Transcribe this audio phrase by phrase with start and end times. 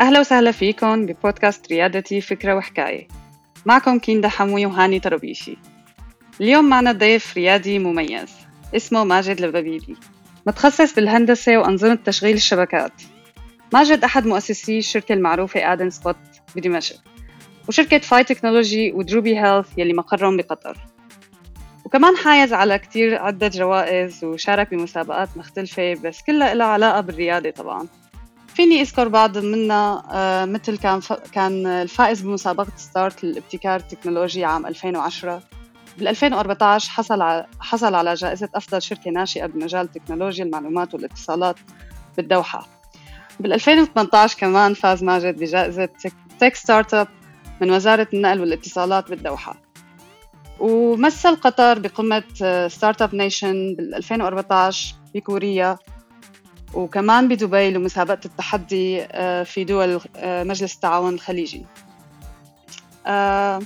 [0.00, 3.08] أهلا وسهلا فيكم ببودكاست ريادتي فكرة وحكاية.
[3.66, 5.56] معكم كيندا حموي وهاني طربيشي.
[6.40, 8.30] اليوم معنا ضيف ريادي مميز
[8.76, 9.96] اسمه ماجد البابيلي.
[10.46, 12.92] متخصص بالهندسة وأنظمة تشغيل الشبكات.
[13.72, 16.16] ماجد أحد مؤسسي الشركة المعروفة آدن سبوت
[16.56, 16.96] بدمشق
[17.68, 20.78] وشركة فاي Technology و Droobi Health يلي مقرهم بقطر.
[21.84, 27.88] وكمان حاز على كتير عدة جوائز وشارك بمسابقات مختلفة بس كلها لها علاقة بالريادة طبعا.
[28.54, 31.00] فيني أذكر بعض منها آه، مثل كان
[31.32, 35.42] كان الفائز بمسابقة ستارت للابتكار التكنولوجي عام 2010
[35.98, 41.56] بال 2014 حصل على حصل على جائزة أفضل شركة ناشئة بمجال تكنولوجيا المعلومات والاتصالات
[42.16, 42.66] بالدوحة.
[43.40, 45.88] بال 2018 كمان فاز ماجد بجائزة
[46.40, 47.08] Tech Startup
[47.60, 49.56] من وزارة النقل والاتصالات بالدوحة.
[50.60, 52.24] ومثل قطر بقمة
[52.68, 55.76] Startup Nation بال 2014 بكوريا
[56.74, 61.66] وكمان بدبي لمسابقة التحدي آه، في دول آه، مجلس التعاون الخليجي.
[63.06, 63.60] آه،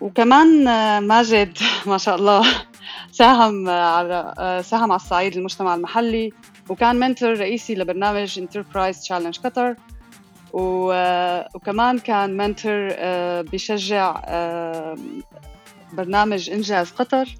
[0.00, 0.64] وكمان
[0.98, 2.46] ماجد ما شاء الله
[3.12, 6.32] ساهم على ساهم على الصعيد المجتمع المحلي
[6.68, 9.76] وكان mentor رئيسي لبرنامج Enterprise Challenge قطر
[10.52, 12.88] وكمان كان mentor
[13.42, 14.20] بيشجع
[15.92, 17.36] برنامج إنجاز قطر.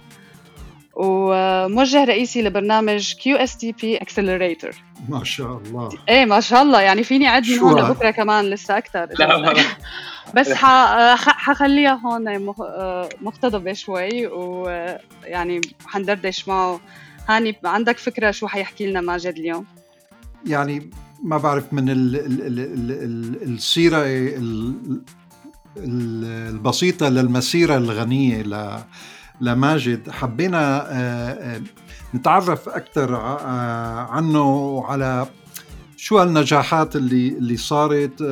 [0.96, 4.70] وموجه رئيسي لبرنامج QSTP accelerator
[5.08, 5.88] ما شاء الله.
[6.08, 6.80] إيه ما شاء الله.
[6.80, 9.06] يعني فيني أعد من هون لبكرة كمان لسه أكثر
[10.36, 12.54] بس حخليها هون
[13.20, 16.80] مقتضبة شوي ويعني حندردش معه.
[17.28, 19.66] هاني عندك فكرة شو حيحكي لنا ماجد اليوم؟
[20.46, 20.90] يعني
[21.22, 24.04] ما بعرف من ال ال ال ال السيرة
[25.76, 28.40] البسيطة للمسيرة الغنية
[29.40, 31.60] لماجد حبينا آه، آه،
[32.14, 35.26] نتعرف أكثر آه، عنه وعلى
[35.96, 38.22] شو هالنجاحات اللي اللي صارت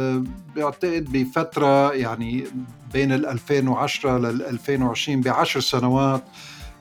[0.57, 2.45] بعتقد بفترة يعني
[2.93, 6.25] بين ال 2010 لل 2020 بعشر سنوات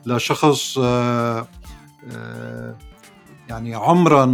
[0.06, 0.78] لشخص
[3.48, 4.26] يعني عمرا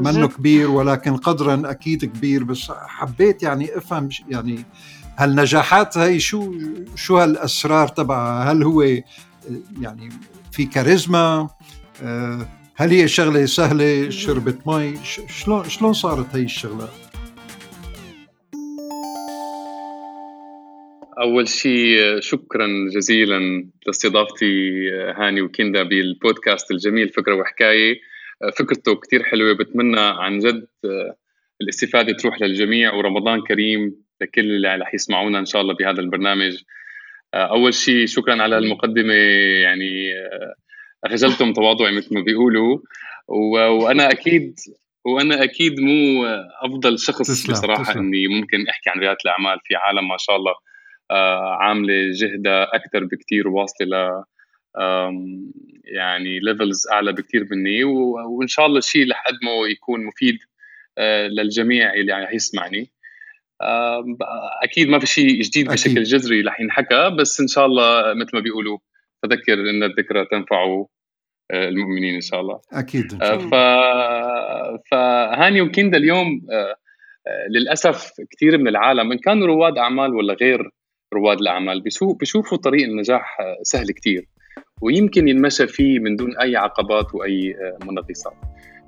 [0.00, 4.64] منه كبير ولكن قدرا أكيد كبير بس حبيت يعني أفهم يعني
[5.18, 6.54] هالنجاحات هي شو
[6.96, 8.82] شو هالأسرار تبعها؟ هل هو
[9.80, 10.08] يعني
[10.52, 11.48] في كاريزما؟
[12.02, 14.94] آه، هل هي شغلة سهلة؟ شربت مي؟
[15.28, 16.88] شلون شلون صارت هي الشغلة؟
[21.22, 24.44] أول شيء شكرا جزيلا لاستضافتي
[25.16, 27.94] هاني وكندا بالبودكاست الجميل فكرة وحكاية.
[28.58, 29.52] فكرته كثير حلوة.
[29.52, 30.66] بتمنى عن جد
[31.60, 36.62] الاستفادة تروح للجميع ورمضان كريم لكل اللي رح يسمعونا إن شاء الله بهذا البرنامج.
[37.34, 39.14] آه، أول شيء شكرا على المقدمة
[39.62, 40.54] يعني آه،
[41.04, 42.78] اخجلتم تواضعي مثل ما بيقولوا.
[43.28, 44.54] وأنا أكيد
[45.04, 46.24] وأنا أكيد مو
[46.62, 48.02] أفضل شخص تسلم بصراحة تسلم.
[48.02, 50.54] إني ممكن أحكي عن ريادة الأعمال في عالم ما شاء الله.
[51.10, 54.22] آه، عاملة جهدها أكثر بكثير وواصله ل
[55.84, 57.84] يعني ليفلز أعلى بكثير مني.
[57.84, 60.38] وإن شاء الله الشيء اللي حقدمه يكون مفيد
[61.38, 62.90] للجميع اللي عم يسمعني.
[64.62, 65.72] أكيد ما في شيء جديد أكيد.
[65.72, 68.78] بشكل جذري رح ينحكى بس إن شاء الله مثل ما بيقولوا
[69.22, 70.84] تذكر إن الذكرى تنفع
[71.50, 73.48] آه، المؤمنين إن شاء الله أكيد إن شاء الله.
[73.48, 73.54] ف...
[74.90, 76.74] فهاني وكيندا اليوم آه،
[77.26, 80.70] آه، للأسف كثير من العالم إن كانوا رواد أعمال ولا غير
[81.14, 81.82] رواد الأعمال
[82.20, 84.26] بيشوفوا طريق النجاح سهل كثير
[84.82, 88.34] ويمكن ينمشى فيه من دون أي عقبات وأي منغصات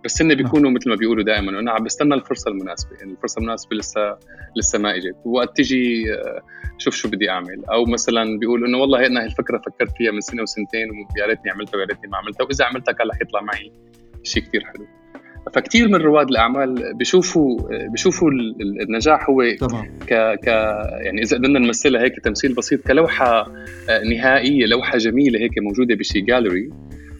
[0.04, 0.36] بس هن نعم.
[0.36, 4.16] بيكونوا مثل ما بيقولوا دائما أنا عم بستنى الفرصة المناسبة يعني الفرصة المناسبة لسه
[4.56, 6.42] لسه ما إجت وقت تجي آه،
[6.78, 10.42] شوف شو بدي أعمل أو مثلا بيقول إنه والله أنا هالفكرة فكرت فيها من سنة
[10.42, 13.72] وسنتين ويا ريتني عملتها ويا ريتني ما عملتها وإذا عملتها كان رح يطلع معي
[14.22, 14.86] شيء كثير حلو
[15.52, 18.30] فكتير من رواد الأعمال بيشوفوا بيشوفوا
[18.82, 19.86] النجاح هو طبعا.
[20.08, 20.46] ك ك
[21.00, 23.40] يعني إذا قدرنا نمثلها هيك تمثيل بسيط كلوحة
[23.88, 26.70] آه، نهائية لوحة جميلة هيك موجودة بشي جاليري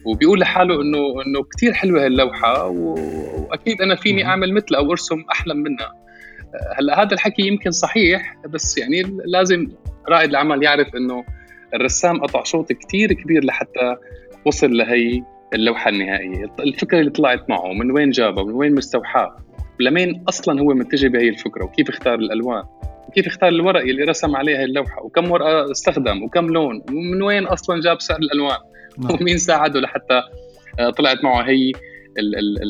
[0.05, 5.53] وبيقول لحاله إنه إنه كثير حلوة هاللوحة وأكيد أنا فيني أعمل مثلها أو أرسم أحلى
[5.53, 5.93] منها.
[6.77, 9.67] هلأ هذا الحكي يمكن صحيح بس يعني لازم
[10.09, 11.25] رائد العمل يعرف إنه
[11.73, 13.95] الرسام قطع شوط كثير كبير لحتى
[14.45, 15.23] وصل لهي
[15.53, 16.55] اللوحة النهائية.
[16.59, 19.37] الفكرة اللي طلعت معه من وين جابها من وين مستوحاه
[19.79, 22.63] لمين أصلا هو متجه بهي الفكرة وكيف اختار الألوان
[23.07, 27.81] وكيف اختار الورق اللي رسم عليها اللوحة وكم ورقة استخدم وكم لون ومن وين أصلا
[27.81, 28.57] جاب سعر الألوان.
[29.09, 30.21] ومين ساعده لحتى
[30.79, 31.71] آه، طلعت معه هي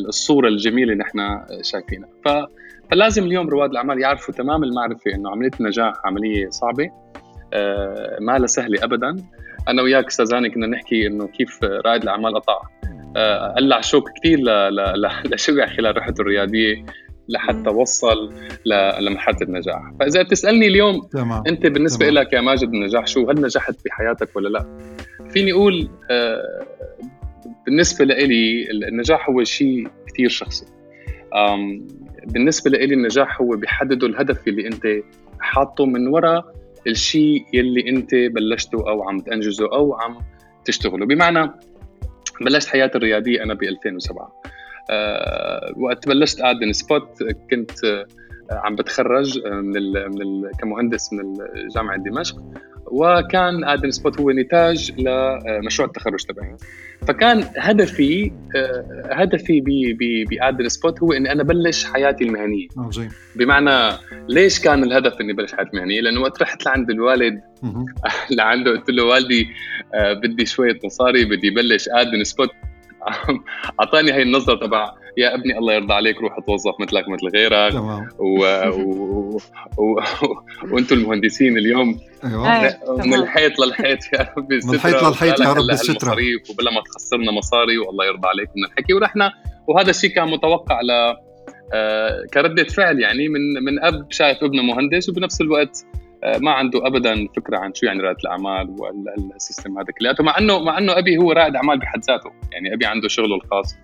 [0.08, 1.20] الصورة الجميلة اللي نحن
[1.62, 2.10] شايفينها.
[2.92, 6.90] فلازم اليوم رواد الأعمال يعرفوا تمام المعرفة إنه عملية النجاح عملية صعبة
[7.54, 9.16] آه، ما لها سهلة ابدا.
[9.68, 12.62] أنا وياك أستاذاني كنا نحكي إنه كيف رائد الأعمال قطع.
[13.58, 14.40] قلع شوك كثير
[15.26, 16.86] لشبع خلال رحلته الريادية
[17.30, 18.34] لحتى وصل
[19.00, 19.82] لمرحلة النجاح.
[20.00, 21.44] فإذا بتسألني اليوم تمام.
[21.48, 24.95] أنت بالنسبة لك يا ماجد النجاح شو هل نجحت بحياتك ولا لا؟
[25.36, 26.66] فيني أقول آه
[27.66, 30.66] بالنسبة لي النجاح هو شيء كثير شخصي.
[32.26, 34.88] بالنسبة لي النجاح هو بيحدده الهدف اللي أنت
[35.40, 36.56] حاطه من وراء
[36.88, 40.18] الشيء يلي أنت بلشته أو عم تنجزه أو عم
[40.66, 41.06] تشتغله.
[41.06, 41.52] بمعنى
[42.42, 44.42] بلشت حياتي الرياضية أنا ب 2007
[44.90, 48.06] أه وقت بلشت اقدم سبوت كنت أه
[48.52, 51.34] عم بتخرج من ال من ال كمهندس من
[51.76, 52.36] جامعه دمشق.
[52.86, 56.56] وكان آدم سبوت هو نتاج لمشروع التخرج تبعي.
[57.08, 59.62] فكان هدفي آه، هدفي
[60.30, 62.68] بادم سبوت هو إني أنا بلش حياتي المهنية.
[62.78, 63.98] عظيم بمعنى
[64.30, 67.42] ليش كان الهدف إني بلش حياتي المهنية؟ لأنه وقت رحت لعند الوالد
[68.38, 69.48] لعنده قلت له والدي
[69.94, 72.50] آه، بدي شوية مصاري بدي بلش آدم سبوت
[73.80, 77.74] اعطاني هاي النظرة تبع يا ابني الله يرضى عليك روح توظف مثلك مثل غيرك.
[77.74, 78.10] تمام.
[78.20, 78.46] و...
[78.70, 79.38] و...
[79.78, 80.02] و...
[80.72, 82.00] وأنتم المهندسين اليوم.
[82.24, 82.78] أيوة.
[83.06, 86.18] من الحيط للحيط يا ربي من الحيط للحيط يا رب السترة
[86.50, 88.94] وبلا ما تخسرنا مصاري والله يرضى عليك من الحكي.
[88.94, 89.34] ورحنا
[89.68, 91.16] وهذا الشيء كان متوقع ل
[91.74, 95.95] آه، كردة فعل يعني من من أب شايف ابنه مهندس وبنفس الوقت آه،
[96.26, 100.60] ما عنده ابدا فكرة عن شو يعني رائد الأعمال وال system هذا كلياته مع انه
[100.60, 103.76] مع إنه أبي هو رائد أعمال بحد ذاته يعني أبي عنده شغله الخاص.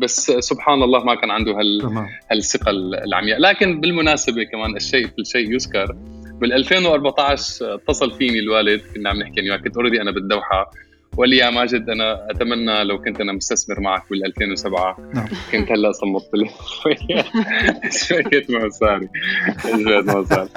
[0.00, 2.70] بس سبحان الله ما كان عنده هال هالثقة
[3.06, 3.38] العمياء.
[3.38, 5.96] لكن بالمناسبة كمان الشيء في الشيء يذكر.
[6.40, 10.70] بال 2014 اتصل فيني الوالد كنا عم نحكي كنت اوريدي أنا بالدوحة.
[11.18, 15.28] وقال لي يا ماجد أنا أتمنى لو كنت أنا مستثمر معك بال 2007 نعم.
[15.52, 16.50] كنت هلا صمت لي
[16.82, 17.22] شوية
[18.08, 19.08] شوية مصاري.
[19.62, 20.48] شوية مصاري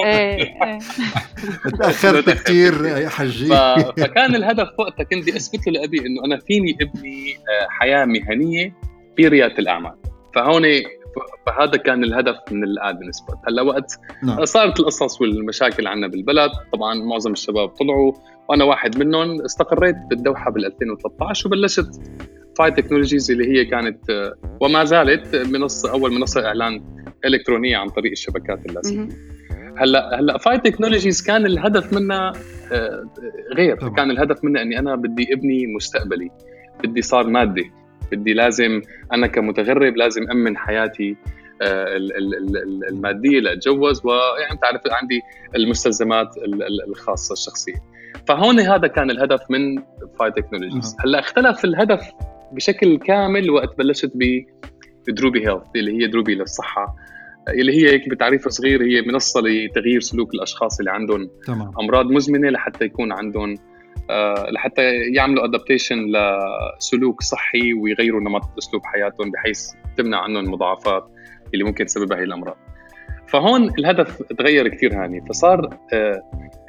[0.04, 0.78] إيه، إيه.
[1.78, 3.48] تأخرت كثير يا حجي.
[3.98, 8.74] فكان الهدف وقتها كنت أثبت له لأبي إنه أنا فيني ابني آه، حياة مهنية
[9.18, 9.94] برياده الأعمال.
[10.34, 10.62] فهون
[11.46, 14.44] فهذا كان الهدف من الادمن سبوت هلا وقت نعم.
[14.44, 16.50] صارت القصص والمشاكل عندنا بالبلد.
[16.72, 18.12] طبعا معظم الشباب طلعوا.
[18.48, 21.88] وأنا واحد منهم استقريت بالدوحة بال 2013 وبلشت
[22.58, 26.84] فاي Technologies اللي هي كانت وما زالت منصه أول منصة إعلان
[27.24, 29.32] إلكترونية عن طريق الشبكات اللاسلكيه
[29.76, 32.32] هلأ هلأ فاي Technologies كان الهدف منها
[32.72, 33.08] آه،
[33.56, 33.76] غير.
[33.76, 33.94] طبعا.
[33.94, 36.30] كان الهدف منها إني أنا بدي إبني مستقبلي.
[36.84, 37.70] بدي صار مادي.
[38.12, 41.16] بدي لازم أنا كمتغرب لازم أمن حياتي
[41.62, 41.86] آه،
[42.90, 45.20] المادية لأتجوز ويعني تعرف عندي
[45.56, 46.34] المستلزمات
[46.88, 47.91] الخاصة الشخصية.
[48.28, 49.82] فهون هذا كان الهدف من
[50.18, 52.10] فاي Technologies هلأ اختلف الهدف
[52.52, 54.12] بشكل كامل وقت بلشت
[55.08, 56.96] ب Droobi Health اللي هي دروبي للصحة.
[57.48, 61.72] اللي هي هيك بتعريف صغير هي منصة لتغيير سلوك الأشخاص اللي عندهم تمام.
[61.80, 63.54] أمراض مزمنة لحتى يكون عندهم
[64.10, 64.82] آه لحتى
[65.14, 65.96] يعملوا adaptation
[66.78, 71.10] لسلوك صحي ويغيروا نمط أسلوب حياتهم بحيث تمنع عنهم المضاعفات
[71.54, 72.56] اللي ممكن تسببها هي الأمراض.
[73.32, 76.22] فهون الهدف تغير كثير هاني فصار آه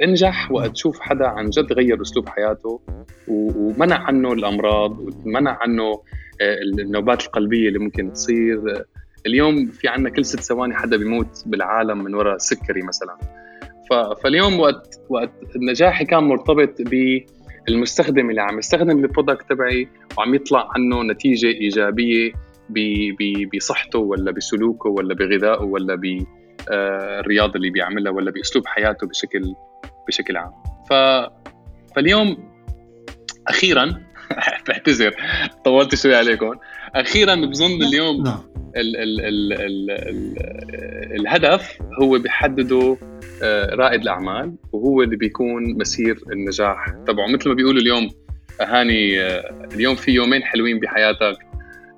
[0.04, 2.82] انجح وقت تشوف حدا عن جد غير اسلوب حياته
[3.28, 6.02] ومنع عنه الامراض ومنع عنه
[6.42, 8.86] آه، النوبات القلبية اللي ممكن تصير.
[9.26, 13.18] اليوم في عندنا كل ست ثواني حدا بيموت بالعالم من وراء السكري مثلا.
[14.24, 16.76] فاليوم وقت وقت نجاحي كان مرتبط
[17.68, 22.32] بالمستخدم اللي عم يستخدم البرودكت تبعي وعم يطلع عنه نتيجة إيجابية
[23.56, 25.96] بصحته ولا بسلوكه ولا بغذائه ولا
[26.72, 27.24] آه،
[27.56, 29.54] اللي بيعملها ولا بأسلوب حياته بشكل
[30.08, 30.52] بشكل عام.
[30.90, 30.94] ف
[31.96, 32.54] فاليوم
[33.48, 34.04] أخيرا
[34.68, 35.16] بعتذر
[35.66, 36.56] طولت شوي عليكم.
[36.96, 38.40] أخيرا بظن اليوم نعم.
[38.76, 42.98] ال ال ال ال ال الهدف هو بيحدده
[43.44, 46.90] آه، رائد الأعمال وهو اللي بيكون مسير النجاح.
[47.08, 48.10] تبعه مثل ما بيقولوا اليوم
[48.62, 51.38] هاني آه، اليوم في يومين حلوين بحياتك.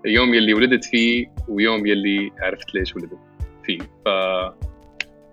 [0.05, 3.34] يوم يلي ولدت فيه ويوم يلي عرفت ليش ولدت.
[3.65, 3.79] فيه.
[3.79, 4.07] ف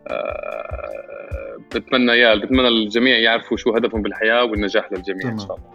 [0.08, 5.70] آه، بتمنى يا بتمنى الجميع يعرفوا شو هدفهم بالحياة والنجاح للجميع إن شاء الله.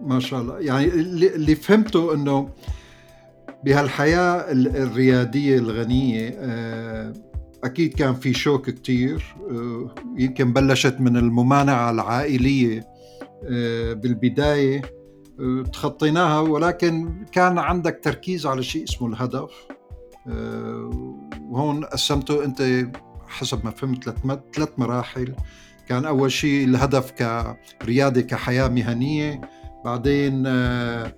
[0.00, 0.60] ما شاء الله.
[0.60, 2.48] يعني اللي فهمته إنه
[3.64, 7.12] بهالحياة الريادية الغنية آه،
[7.64, 9.34] أكيد كان في شوك كتير.
[9.50, 12.98] آه، يمكن بلشت من الممانعة العائلية
[13.92, 14.82] بالبداية
[15.72, 19.50] تخطيناها ولكن كان عندك تركيز على شيء اسمه الهدف.
[21.48, 22.88] وهون قسمته انت
[23.28, 24.14] حسب ما فهمت
[24.54, 25.34] ثلاث مراحل.
[25.88, 27.10] كان أول شيء الهدف
[27.82, 29.40] كريادة كحياة مهنية.
[29.84, 31.14] بعدين آه،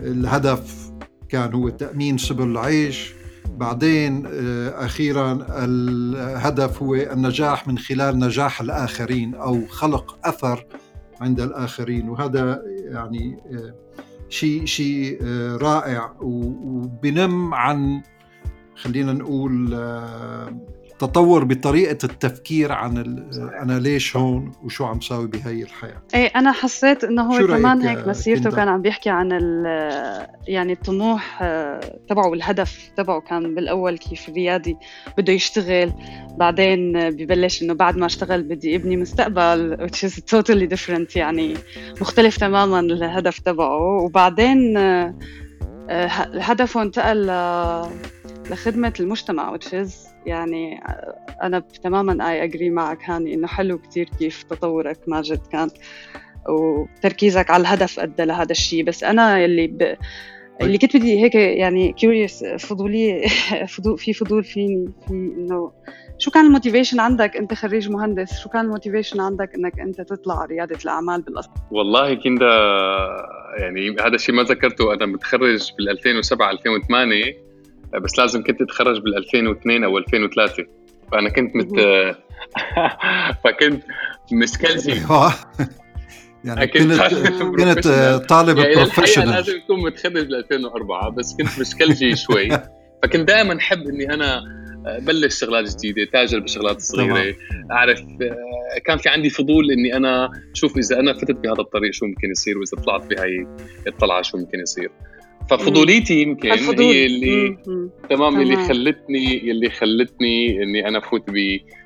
[0.00, 0.92] الهدف
[1.28, 3.12] كان هو تأمين سبل العيش.
[3.56, 10.66] بعدين آه، أخيرا الهدف هو النجاح من خلال نجاح الآخرين أو خلق أثر
[11.20, 12.08] عند الآخرين.
[12.08, 13.74] وهذا يعني آه،
[14.28, 15.24] شيء شيء
[15.56, 16.14] رائع.
[16.20, 18.02] وبنم عن
[18.82, 19.74] خلينا نقول
[21.02, 22.96] تطور بطريقة التفكير عن
[23.62, 26.02] أنا ليش هون وشو عم ساوي بهي الحياة.
[26.14, 29.30] إيه أنا حسيت إنه هو كمان هيك مسيرته كان عم بيحكي عن
[30.48, 34.76] يعني الطموح آه، تبعه والهدف تبعه كان بالأول كيف ريادي
[35.18, 35.92] بده يشتغل
[36.36, 41.54] بعدين ببلش إنه بعد ما اشتغل بدي ابني مستقبل which is totally different يعني
[42.00, 44.02] مختلف تماما الهدف تبعه.
[44.04, 45.14] وبعدين آه،
[45.90, 46.06] آه،
[46.40, 47.30] هدفه انتقل
[48.52, 49.90] لخدمة المجتمع which is
[50.26, 50.80] يعني
[51.42, 55.70] أنا تماما أي أجري معك هاني إنه حلو كتير كيف تطورك ماجد كان
[56.48, 59.96] وتركيزك على الهدف أدى لهذا الشيء بس أنا اللي ب...
[60.60, 63.26] اللي كنت بدي هيك يعني curious فضولية
[63.76, 65.72] فضول في فضول فيني في إنه
[66.18, 70.00] شو كان ال motivation عندك أنت خريج مهندس؟ شو كان ال motivation عندك إنك أنت
[70.00, 72.42] تطلع ريادة الأعمال بالأصل؟ والله كنت
[73.58, 77.51] يعني هذا الشيء ما ذكرته أنا متخرج بال 2007 2008
[78.00, 80.66] بس لازم كنت اتخرج بال 2002 أو 2003
[81.12, 81.68] فأنا كنت مت
[83.44, 83.82] فكنت
[84.32, 85.02] مشكلجي
[86.44, 87.02] يعني كنت
[87.60, 87.88] كنت
[88.28, 92.48] طالب يعني professional لازم أكون متخرج بال 2004 بس كنت مشكلجي شوي.
[93.02, 94.42] فكنت دائما أحب إني أنا
[95.00, 97.34] بلش شغلات جديدة تاجر بالشغلات الصغيره
[97.70, 98.02] أعرف
[98.84, 102.58] كان في عندي فضول إني أنا شوف إذا أنا فتت بهذا الطريق شو ممكن يصير
[102.58, 103.46] وإذا طلعت بهي
[103.86, 104.90] الطلعة شو ممكن يصير.
[105.56, 107.58] ففضوليتي يمكن هي اللي
[108.10, 111.30] تمام اللي خلتني اللي خلتني إني أنا أفوت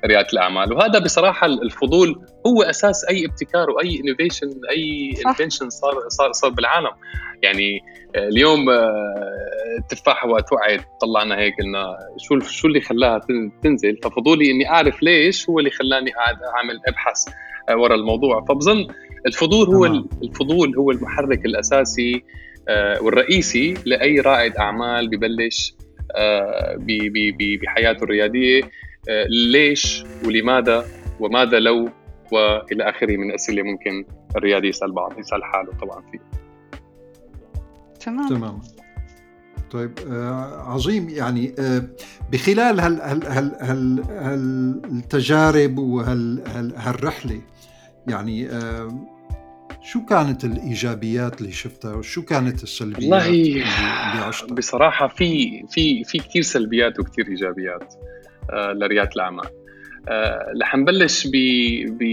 [0.03, 0.73] برياده الأعمال.
[0.73, 6.91] وهذا بصراحة الفضول هو أساس أي ابتكار وأي innovation أي invention صار صار صار بالعالم.
[7.43, 7.79] يعني
[8.15, 8.65] آه، اليوم
[9.79, 13.21] التفاحه وقت وقعت طلعنا هيك قلنا شو شو اللي خلاها
[13.63, 13.97] تنزل.
[14.03, 17.27] ففضولي إني أعرف ليش هو اللي خلاني قاعد أعمل أبحث
[17.69, 18.45] آه، ورا الموضوع.
[18.49, 18.87] فبظن
[19.25, 19.85] الفضول هو
[20.23, 22.23] الفضول هو المحرك الأساسي
[23.01, 25.75] والرئيسي لأي رائد أعمال ببلش
[26.15, 26.77] آه،
[27.61, 28.63] بحياته الريادية
[29.09, 30.85] آه، ليش ولماذا
[31.19, 31.89] وماذا لو
[32.31, 34.05] وإلى آخره من الاسئله ممكن
[34.35, 36.19] الريادي يسأل بعض يسأل حاله طبعا فيه.
[37.99, 38.29] تمام.
[38.29, 38.61] تمام.
[39.71, 41.09] طيب آه عظيم.
[41.09, 41.81] يعني آه
[42.31, 46.43] بخلال هال هال هال هال هالتجارب وهال
[46.77, 47.41] هالرحلة
[48.07, 49.16] يعني آه
[49.91, 53.63] شو كانت الإيجابيات اللي شفتها وشو كانت السلبيات والله اللي
[54.27, 57.93] عشتها؟ بصراحة في في في كثير سلبيات وكثير إيجابيات
[58.51, 59.45] آه لريادة الأعمال.
[60.09, 61.31] آه رح نبلش ب
[61.87, 62.03] ب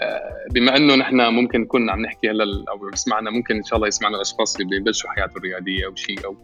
[0.00, 0.20] آه
[0.54, 4.16] بما إنه نحن ممكن نكون عم نحكي هلا أو بسمعنا ممكن إن شاء الله يسمعنا
[4.16, 6.36] الأشخاص اللي بيبلشوا حياته الريادية أو شيء أو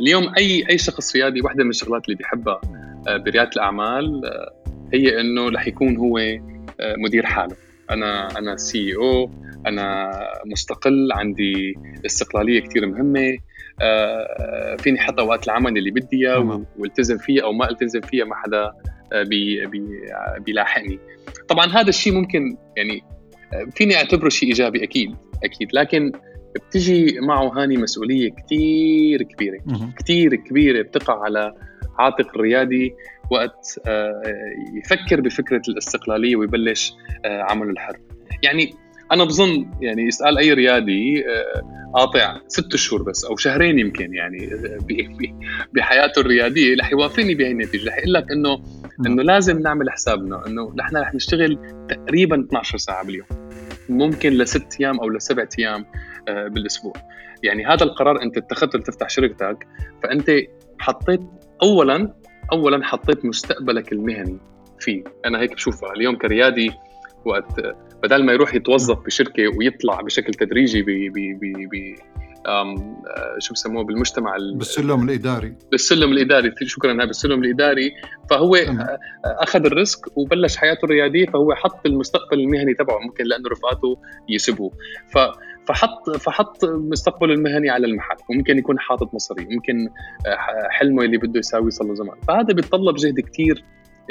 [0.00, 2.60] اليوم أي أي شخص ريادي واحدة من الشغلات اللي بيحبها
[3.06, 4.22] بريادة الأعمال
[4.94, 6.20] هي إنه رح يكون هو
[6.80, 7.67] مدير حاله.
[7.90, 9.30] أنا أنا سي أو
[9.66, 10.10] أنا
[10.46, 11.74] مستقل عندي
[12.06, 13.38] استقلالية كثير مهمة
[13.80, 18.34] آه، فيني حتى اوقات العمل اللي بدي إياه والتزم فيها أو ما التزم فيها ما
[18.34, 18.72] حدا
[19.12, 19.86] آه، بي بي
[20.38, 20.98] بيلاحقني.
[21.48, 23.02] طبعا هذا الشيء ممكن يعني
[23.52, 25.68] آه، فيني أعتبره شيء إيجابي أكيد أكيد.
[25.72, 26.12] لكن
[26.54, 29.58] بتجي معه هاني مسؤولية كثير كبيرة.
[29.98, 31.54] كثير كبيرة بتقع على
[31.98, 32.94] عاتق الريادي.
[33.30, 34.22] وقت آه،
[34.74, 36.94] يفكر بفكرة الاستقلالية ويبلش
[37.24, 37.96] آه، عمله الحر
[38.42, 38.74] يعني
[39.12, 44.50] أنا بظن يعني يسأل أي ريادي آه، قاطع ست شهور بس أو شهرين يمكن يعني
[45.72, 47.88] بحياته الريادية رح يوافقني بهي النتيجة.
[47.88, 48.62] رح يقول لك إنه
[49.06, 51.58] إنه لازم نعمل حسابنا إنه نحن رح نشتغل
[51.88, 53.26] تقريبا 12 ساعة باليوم.
[53.88, 55.84] ممكن لست أيام أو لسبع أيام
[56.26, 56.92] بالأسبوع.
[57.42, 59.66] يعني هذا القرار أنت اتخذته لتفتح شركتك
[60.02, 60.30] فأنت
[60.78, 61.20] حطيت
[61.62, 62.14] اولا
[62.52, 64.38] اولا حطيت مستقبلك المهني
[64.80, 65.04] فيه.
[65.24, 65.92] أنا هيك بشوفها.
[65.92, 66.72] اليوم كريادي
[67.24, 67.60] وقت
[68.02, 71.94] بدل ما يروح يتوظف بشركة ويطلع بشكل تدريجي ب ب ب ب
[73.38, 75.54] شو بسموه بالمجتمع بالسلم الإداري.
[75.70, 76.54] بالسلم الإداري.
[76.62, 77.92] شكرا بالسلم الإداري.
[78.30, 78.56] فهو
[79.24, 84.72] أخذ الريسك وبلش حياته الريادية فهو حط المستقبل المهني تبعه ممكن لأنه رفقاته يسبوه
[85.14, 85.18] ف
[85.68, 88.16] فحط فحط مستقبله المهني على المحل.
[88.30, 89.88] وممكن يكون حاطط مصاري ممكن
[90.26, 92.16] آه، حلمه اللي بده يساويه صار له زمان.
[92.28, 93.64] فهذا بيتطلب جهد كثير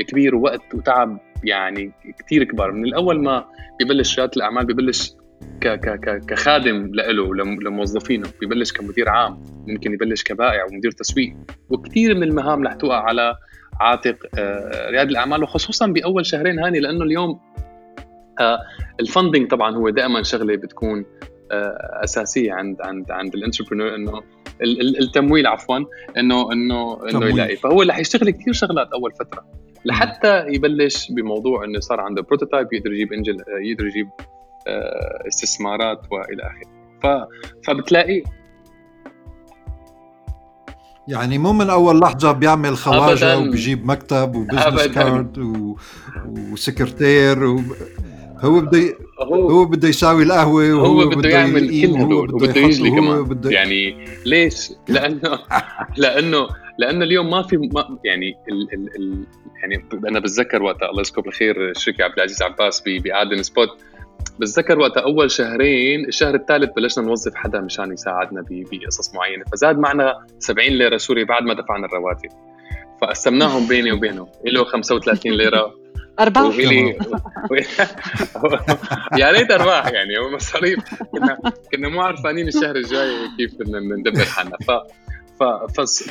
[0.08, 2.72] كبير ووقت وتعب يعني كثير كبار.
[2.72, 3.46] من الأول ما
[3.82, 5.14] ببلش رياده الأعمال ببلش
[5.62, 11.36] ك ك كخادم له لموظفينه ببلش كمدير عام ممكن يبلش كبائع ومدير تسويق.
[11.70, 13.36] وكثير من المهام رح توقع على
[13.82, 15.44] عاتق آه، ريادة الأعمال.
[15.44, 17.40] وخصوصا بأول شهرين هاني لأنه اليوم
[18.40, 18.60] آه،
[19.00, 21.06] ال funding طبعا هو دائما شغلة بتكون
[22.04, 24.22] أساسية عند عند عند ال entrepreneur إنه
[25.00, 25.78] التمويل عفوا
[26.18, 27.56] انه انه إنه يلاقي.
[27.56, 29.46] فهو رح يشتغل كثير شغلات أول فترة.
[29.86, 34.08] لحتى يبلش بموضوع إنه صار عنده prototype يقدر يجيب angel يقدر يجيب
[34.68, 36.78] آه، استثمارات وإلى آخره.
[37.04, 37.28] ف
[37.68, 38.24] فبتلاقي
[41.08, 45.76] يعني مو من أول لحظة بيعمل خواجه وبيجيب مكتب و business card و...
[46.26, 47.62] وسكرتير و...
[48.42, 52.90] هو بده هو, هو بده يساوي القهوة وهو هو بده يعمل كل هدول وبده يجلي
[52.90, 53.24] كمان.
[53.24, 55.40] بده يعني ليش؟ لأنه
[55.98, 56.48] لأنه
[56.80, 59.24] لأنه اليوم ما في ما يعني ال ال ال
[59.62, 63.70] يعني أنا بتذكر وقتها الله يذكره بالخير الشركة عبد العزيز عباس بأدن سبوت.
[64.40, 69.44] بتذكر وقتها أول شهرين الشهر الثالث بلشنا نوظف حدا مشان يساعدنا بقصص معينة.
[69.52, 72.30] فزاد معنا 70 ليرة سوري بعد ما دفعنا الرواتب.
[73.02, 74.28] فقسمناهم بيني وبينه.
[74.46, 75.74] له 35 ليرة.
[76.20, 76.98] ارباح وإلي
[79.18, 80.80] يا ريت ارباح يعني هو مصاريف
[81.12, 81.38] كنا
[81.72, 84.58] كنا مو عرفانين الشهر الجاي كيف بدنا ندبر حالنا.
[84.68, 85.44] ف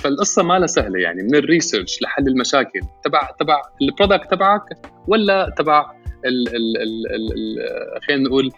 [0.02, 2.80] فالقصة ما لها سهلة يعني من ال research لحل المشاكل.
[3.04, 4.62] تبع تبع ال product تبعك
[5.08, 5.92] ولا تبع
[6.24, 8.52] ال ال ال ال خلينا نقول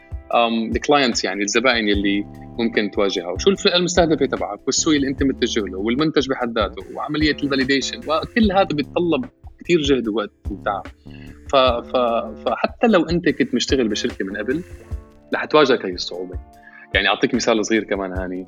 [0.74, 2.26] ال clients يعني الزبائن اللي
[2.58, 3.28] ممكن تواجهها.
[3.28, 7.98] وشو الفئة المستهدفة تبعك؟ والسوق اللي أنت متجه له والمنتج بحد ذاته وعملية ال validation
[7.98, 9.24] وكل هذا بيتطلب
[9.60, 10.86] كثير جهد ووقت وتعب.
[11.52, 11.56] ف...
[11.56, 11.96] ف...
[12.44, 14.62] فحتى لو أنت كنت مشتغل بشركة من قبل
[15.34, 16.38] رح تواجهك هي الصعوبة.
[16.94, 18.46] يعني أعطيك مثال صغير كمان هاني.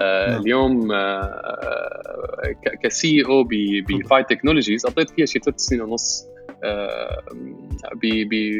[0.00, 0.40] آه نعم.
[0.40, 3.44] اليوم آه, ك CEO
[3.88, 6.26] بفاي تكنولوجيز قضيت فيها شي ثلاث سنين ونص
[6.64, 7.22] آه
[7.94, 8.52] بي بي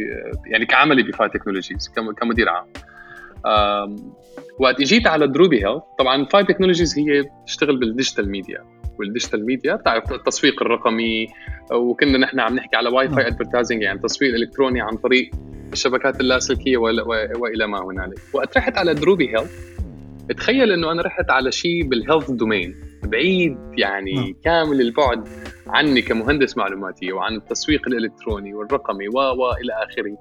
[0.47, 2.67] يعني كعملي بفاي تكنولوجيز كمدير عام.
[4.59, 9.47] وقت اجيت على دروبي هيلث طبعا فاي تكنولوجيز هي تشتغل بال digital media وال digital
[9.47, 11.27] media بتعرف التسويق الرقمي
[11.73, 15.31] وكنا نحن عم نحكي على WiFi advertising يعني تسويق إلكتروني عن طريق
[15.73, 18.19] الشبكات اللاسلكية وإلى ما هنالك.
[18.33, 19.73] وقت رحت على دروبي هيلث
[20.37, 24.35] تخيل إنه أنا رحت على شيء بال health domain بعيد يعني نعم.
[24.45, 25.29] كامل البعد
[25.67, 30.17] عني كمهندس معلوماتي وعن التسويق الإلكتروني والرقمي و والى آخره.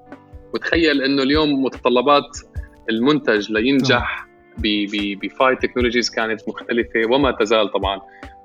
[0.54, 2.38] وتخيل إنه اليوم متطلبات
[2.90, 4.26] المنتج لينجح
[5.22, 8.00] بفاي تكنولوجيز كانت مختلفة وما تزال طبعا.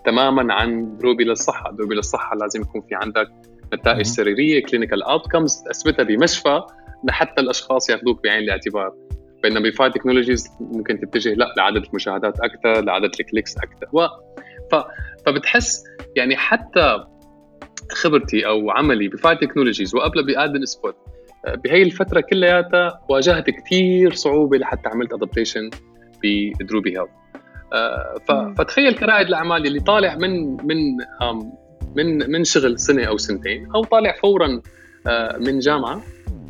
[0.08, 3.28] تماما عن دروبي للصحه، دروبي للصحه لازم يكون في عندك
[3.74, 6.62] نتائج سريرية clinical outcomes تثبتها بمشفى
[7.04, 8.94] لحتى الأشخاص يأخذوك بعين الاعتبار.
[9.44, 13.88] بينما بفاي تكنولوجيز ممكن تتجه لا لعدد المشاهدات أكثر لعدد ال clicks أكثر.
[13.94, 14.08] و
[14.72, 14.76] ف...
[15.26, 15.84] فبتحس
[16.16, 17.04] يعني حتى
[17.92, 20.96] خبرتي أو عملي بفاي تكنولوجيز وقبل بادن سبوت
[21.64, 25.70] بهي الفترة كلياتها واجهت كثير صعوبة لحتى عملت adaptation
[26.24, 27.10] بدروبي هيلث
[28.58, 30.98] فتخيل كرائد الأعمال اللي طالع من من
[31.96, 34.62] من من شغل سنة أو سنتين أو طالع فورا
[35.08, 36.02] آه، من جامعة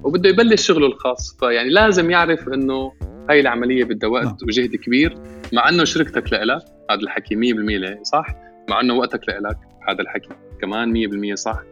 [0.03, 1.38] وبده يبلش شغله الخاص.
[1.39, 2.93] فيعني لازم يعرف إنه
[3.30, 4.38] هاي العملية بدها وقت نعم.
[4.47, 5.17] وجهد كبير
[5.53, 8.25] مع إنه شركتك لإلك هذا الحكي 100% صح؟
[8.69, 9.58] مع إنه وقتك لإلك
[9.89, 10.30] هذا الحكي
[10.62, 10.93] كمان
[11.32, 11.63] 100% صح؟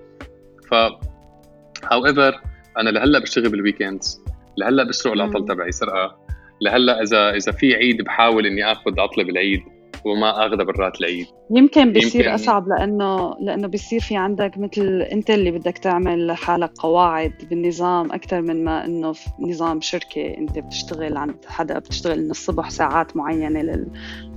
[0.69, 0.73] ف
[1.91, 2.41] however
[2.77, 4.21] أنا لهلأ بشتغل بال weekends
[4.57, 6.24] لهلأ بسرق العطل تبعي سرقة.
[6.61, 9.59] لهلا إذا إذا في عيد بحاول إني آخذ عطله بالعيد
[10.05, 11.25] وما اخذها برات العيد.
[11.51, 16.71] يمكن بيصير يمكن أصعب لأنه لأنه بيصير في عندك مثل أنت اللي بدك تعمل لحالك
[16.79, 22.31] قواعد بالنظام أكثر من ما إنه في نظام شركة أنت بتشتغل عند حدا بتشتغل من
[22.31, 23.87] الصبح ساعات معينة لل...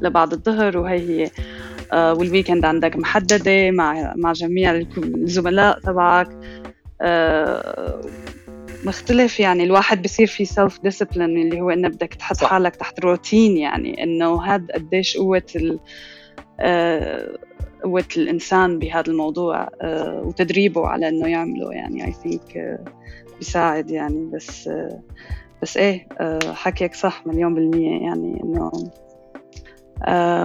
[0.01, 1.31] لبعد الظهر وهي هي.
[1.93, 6.29] آه والويكند عندك محددة مع مع جميع الزملاء تبعك.
[7.01, 8.01] آه
[8.85, 12.51] مختلف يعني الواحد بصير في self-discipline اللي هو إنه بدك تحط صح.
[12.51, 15.81] حالك تحت روتين يعني إنه هذا قديش قوة ال
[16.61, 17.39] آه،
[17.85, 22.85] قوة الإنسان بهذا الموضوع آه، وتدريبه على إنه يعمله يعني I think آه،
[23.39, 24.31] بيساعد يعني.
[24.35, 24.71] بس
[25.63, 26.09] بس إيه
[26.53, 28.73] حكيك صح مليون بالمية يعني إنه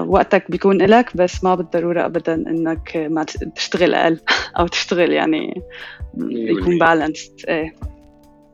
[0.08, 3.24] وقتك بيكون إلك بس ما بالضرورة أبدا إنك ما
[3.56, 4.20] تشتغل أقل
[4.60, 5.62] أو تشتغل يعني
[6.30, 7.74] يكون بالانسد إيه.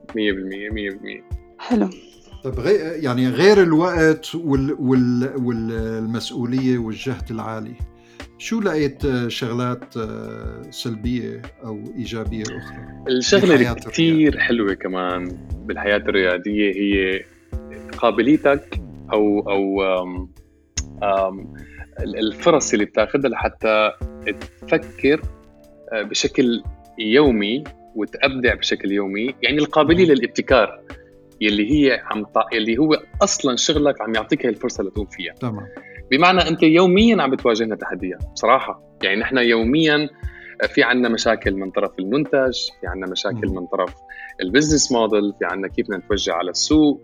[0.10, 1.24] 100% 100%
[1.60, 1.90] حلو
[2.44, 7.74] طيب غير يعني غير الوقت وال وال والمسؤولية والجهد العالي
[8.38, 9.94] شو لقيت شغلات
[10.70, 17.24] سلبية أو إيجابية أخرى؟ الشغلة اللي كثير حلوة كمان بالحياة الرياديه هي
[17.98, 18.82] قابليتك
[19.14, 20.30] أو أو أم
[21.04, 21.54] أم
[22.00, 23.92] الفرص اللي بتاخذها لحتى
[24.62, 25.22] تفكر
[25.94, 26.64] آه، بشكل
[27.00, 27.64] يومي
[27.96, 30.82] وتبدع بشكل يومي يعني القابلية للابتكار
[31.42, 32.38] يلي هي عم ط...
[32.54, 35.34] يلي هو أصلا شغلك عم يعطيك هي الفرصة لتقوم فيها.
[35.34, 35.68] تمام.
[36.12, 38.82] بمعنى أنت يوميا عم بتواجهنا تحديات بصراحة.
[39.04, 40.10] يعني نحن يوميا
[40.68, 43.94] في عندنا مشاكل من طرف المنتج في عندنا مشاكل من طرف
[44.42, 47.02] البزنس موديل في عندنا كيف بدنا نتوجه على السوق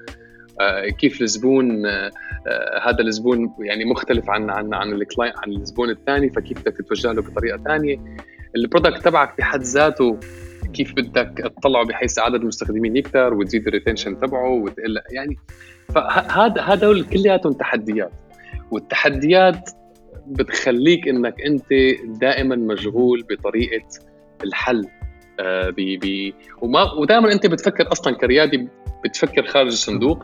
[0.62, 2.12] آه، كيف الزبون آه،
[2.48, 6.78] آه، هذا الزبون يعني مختلف عن عن عن ال client عن الزبون الثاني فكيف بدك
[6.78, 7.98] تتوجه له بطريقة ثانية.
[8.56, 10.20] ال product تبعك بحد ذاته
[10.76, 15.38] كيف بدك تطلعه بحيث عدد المستخدمين يكثر وتزيد ال retention تبعه وتقل يعني
[15.96, 18.12] فهذا هدول كلياتهم تحديات.
[18.72, 19.70] والتحديات
[20.28, 21.66] بتخليك إنك أنت
[22.22, 23.86] دائما مشغول بطريقة
[24.44, 24.88] الحل
[25.40, 28.68] آه بي بي وما ودائما أنت بتفكر أصلا كريادي
[29.06, 30.24] بتفكر خارج الصندوق.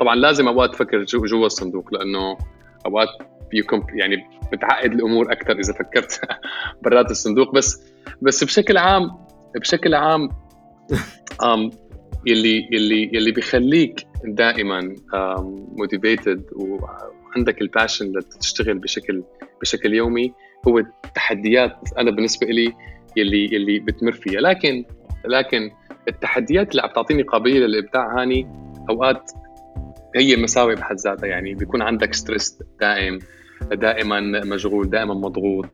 [0.00, 2.38] طبعا لازم أوقات تفكر جوا الصندوق لأنه
[2.86, 3.08] أوقات
[3.52, 4.16] يكون يعني
[4.52, 6.20] بتعقد الأمور أكثر إذا فكرت
[6.82, 7.54] برات الصندوق.
[7.54, 7.92] بس
[8.22, 9.22] بس بشكل عام
[9.60, 10.28] بشكل عام
[11.42, 11.74] um,
[12.26, 14.94] يلي يلي يلي بيخليك دائما
[15.76, 19.22] motivated وعندك ال passion لتشتغل بشكل
[19.60, 20.34] بشكل يومي
[20.68, 21.76] هو التحديات.
[21.98, 22.72] أنا بالنسبة لي
[23.16, 24.40] يلي يلي بتمر فيها.
[24.40, 24.84] لكن
[25.24, 25.70] لكن
[26.08, 28.46] التحديات اللي عم تعطيني قابلية للإبداع هاني
[28.90, 29.30] أوقات
[30.16, 31.26] هي مساوئ بحد ذاتها.
[31.26, 33.18] يعني بيكون عندك ستريس دائم
[33.72, 35.66] دائما مشغول دائما مضغوط.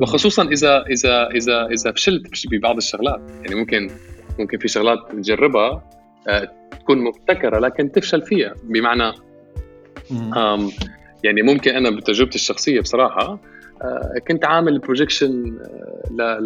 [0.00, 3.20] وخصوصا إذا إذا إذا إذا فشلت ببعض الشغلات.
[3.42, 3.90] يعني ممكن
[4.38, 5.90] ممكن في شغلات تجربها
[6.28, 8.54] آه تكون مبتكرة لكن تفشل فيها.
[8.64, 9.12] بمعنى
[11.24, 13.40] يعني ممكن أنا بتجربتي الشخصية بصراحة
[13.82, 15.58] آه كنت عامل projection
[16.20, 16.38] آه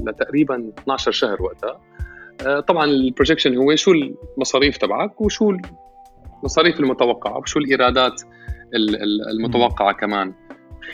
[0.00, 1.80] لتقريبا 12 شهر وقتها.
[2.46, 5.52] آه طبعا ال projection هو شو المصاريف تبعك وشو
[6.40, 8.22] المصاريف المتوقعة وشو الإيرادات
[9.30, 10.34] المتوقعة كمان.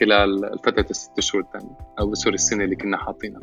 [0.01, 3.41] خلال فترة الست شهور الثانية أو sorry السنة اللي كنا حاطينها.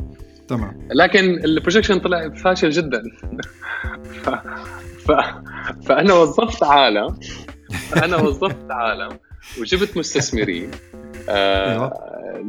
[0.48, 0.88] تمام.
[0.92, 3.04] لكن ال projection طلع فاشل جدا.
[4.04, 4.30] ف...
[5.08, 5.12] ف...
[5.86, 7.20] فأنا وظفت عالم
[8.04, 9.20] أنا وظفت عالم
[9.62, 10.72] وجبت مستثمرين
[11.30, 11.94] آه أيوة.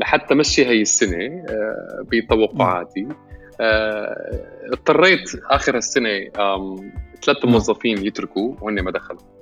[0.01, 3.09] لحتى مشي هي السنة آه بتوقعاتي.
[3.61, 4.41] آه
[4.73, 6.31] اضطريت آخر السنة
[7.25, 9.34] ثلاث موظفين يتركوا وهن ما دخلوا.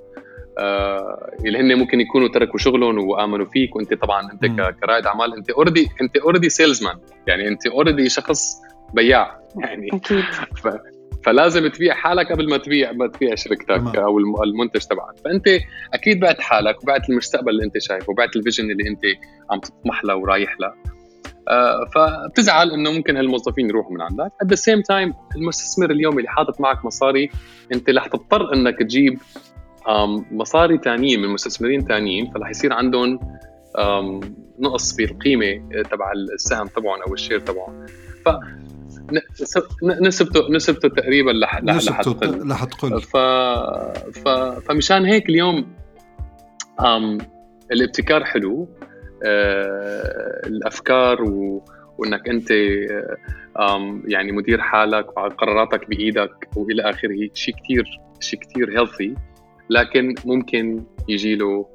[0.59, 4.45] اللي هن ممكن يكونوا تركوا شغلهم وآمنوا فيك وأنت طبعا انت
[4.81, 5.37] كرائد أعمال.
[5.37, 8.57] أنت already أنت already salesman يعني أنت already شخص
[8.95, 9.41] بياع.
[9.57, 10.25] يعني أكيد.
[10.62, 10.69] ف...
[11.25, 15.19] فلازم تبيع حالك قبل ما تبيع ما تبيع شركتك أو المنتج تبعك.
[15.25, 15.45] فأنت
[15.95, 19.03] أكيد بعت حالك وبعت المستقبل اللي أنت شايفه وبعت الفيجن اللي أنت
[19.51, 20.73] عم تطمح له ورايح له.
[21.49, 24.33] آه فبتزعل إنه ممكن هالموظفين يروحوا من عندك.
[24.45, 27.31] At the same time المستثمر اليومي اللي حاطط معك مصاري
[27.75, 29.19] أنت رح تضطر إنك تجيب
[30.31, 33.18] مصاري ثانيين من مستثمرين ثانيين فرح يصير عندهم
[34.59, 37.87] نقص بالقيمه تبع السهم تبعهم أو ال share تبعهم.
[38.25, 38.29] ف
[40.03, 41.59] نسبته نسبته تقريبا رح
[42.01, 43.16] تقل رح تقل ف...
[44.18, 44.29] ف...
[44.68, 45.73] فمشان هيك اليوم
[46.81, 47.18] أم
[47.73, 48.68] الابتكار حلو
[49.25, 50.47] أه...
[50.47, 51.64] الأفكار و...
[51.99, 52.49] وإنك أنت
[53.61, 59.14] أم يعني مدير حالك وقراراتك بإيدك وإلى آخره شيء كثير شيء كثير healthy
[59.73, 61.67] لكن ممكن يجي له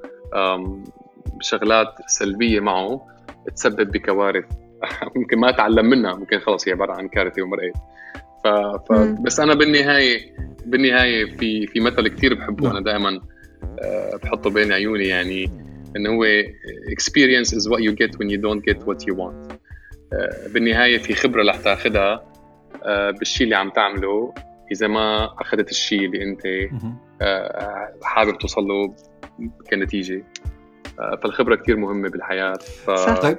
[1.41, 3.07] شغلات سلبية معه
[3.55, 4.45] تسبب بكوارث.
[5.15, 7.77] ممكن ما أتعلم منها ممكن خلص هي عبارة عن كارثة ومرقت
[8.43, 8.47] ف...
[8.89, 8.93] ف...
[9.21, 12.71] بس أنا بالنهاية بالنهاية في في مثل كثير بحبه.
[12.71, 13.21] أنا دائما
[13.83, 15.51] آه، بحطه بين عيوني يعني
[15.95, 16.25] انه هو
[16.91, 19.53] experience is what you get when you don't get what you want.
[20.13, 22.23] آه، بالنهاية في خبرة رح تاخذها
[22.83, 24.33] آه، بالشيء اللي عم تعمله.
[24.71, 26.41] إذا ما أخذت الشيء اللي أنت
[27.21, 28.95] آه، حابب توصل له
[29.71, 30.23] كنتيجة.
[30.99, 32.53] آه، فالخبرة كثير مهمة بالحياة
[32.85, 32.91] ف...
[32.91, 33.19] صح.
[33.19, 33.37] طيب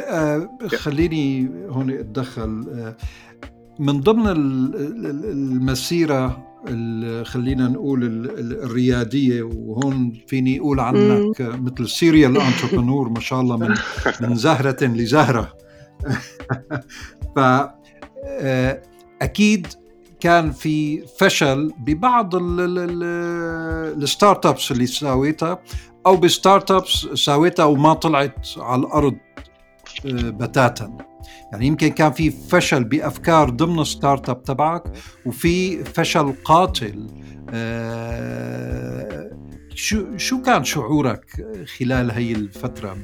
[0.00, 2.94] آه، خليني هون أتدخل.
[3.78, 4.26] من ضمن
[5.26, 6.46] المسيرة
[7.24, 8.04] خلينا نقول
[8.62, 13.74] الريادية وهون فيني أقول عنك مثل serial entrepreneur ما شاء الله من
[14.28, 15.52] من زهرة لزهرة.
[17.36, 17.38] ف
[19.22, 19.66] أكيد
[20.26, 22.30] كان في فشل ببعض
[24.02, 25.62] ال startups اللي ساويتها
[26.06, 29.16] أو ب startups ساويتها وما طلعت على الأرض
[30.06, 30.98] آه، بتاتا.
[31.52, 34.82] يعني يمكن كان في فشل بأفكار ضمن ال startup تبعك
[35.26, 37.06] وفي فشل قاتل.
[37.50, 39.30] آه،
[39.74, 41.24] شو شو كان شعورك
[41.78, 42.96] خلال هي الفترة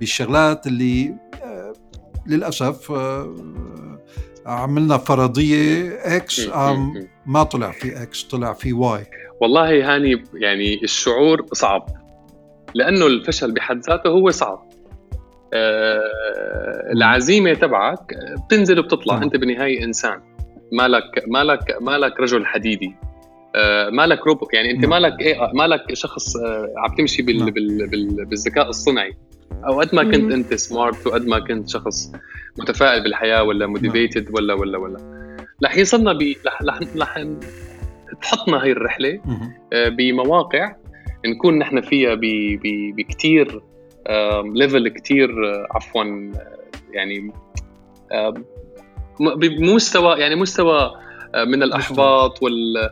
[0.00, 1.72] بالشغلات اللي آه،
[2.26, 2.92] للأسف
[4.46, 6.48] عملنا فرضية X
[7.26, 9.06] ما طلع في X طلع في Y
[9.40, 11.86] والله هاني يعني الشعور صعب
[12.74, 14.70] لأنه الفشل بحد ذاته هو صعب.
[15.54, 16.02] آه
[16.92, 18.14] العزيمة تبعك
[18.46, 19.22] بتنزل وبتطلع م.
[19.22, 20.20] أنت بالنهايه إنسان.
[20.72, 22.94] مالك مالك مالك رجل حديدي.
[23.56, 28.24] آه مالك روبوت يعني أنت مالك إيه مالك شخص آه عم تمشي بال بال بال
[28.24, 29.16] بالذكاء الصنعي
[29.66, 32.12] أو قد ما كنت أنت smart وقد ما كنت شخص
[32.58, 34.34] متفائل بالحياة ولا motivated نعم.
[34.34, 34.98] ولا ولا ولا.
[35.64, 37.24] رح يصلنا ب رح رح
[38.22, 39.20] تحطنا هاي الرحلة
[39.72, 40.76] آه، بمواقع
[41.26, 42.14] نكون نحن فيها
[42.96, 43.60] بكثير
[44.54, 45.30] level كثير
[45.70, 46.32] عفوا
[46.90, 47.32] يعني
[49.36, 50.92] بمستوى يعني مستوى
[51.34, 52.90] آه، من الأحباط وال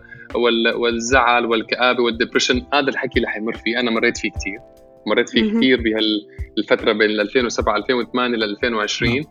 [0.74, 4.60] والزعل والكآبة والدبرشن هذا الحكي اللي حيمر فيه أنا مريت فيه كثير
[5.06, 9.24] مريت فيه كثير بهالفترة بين 2007 2008 ل 2020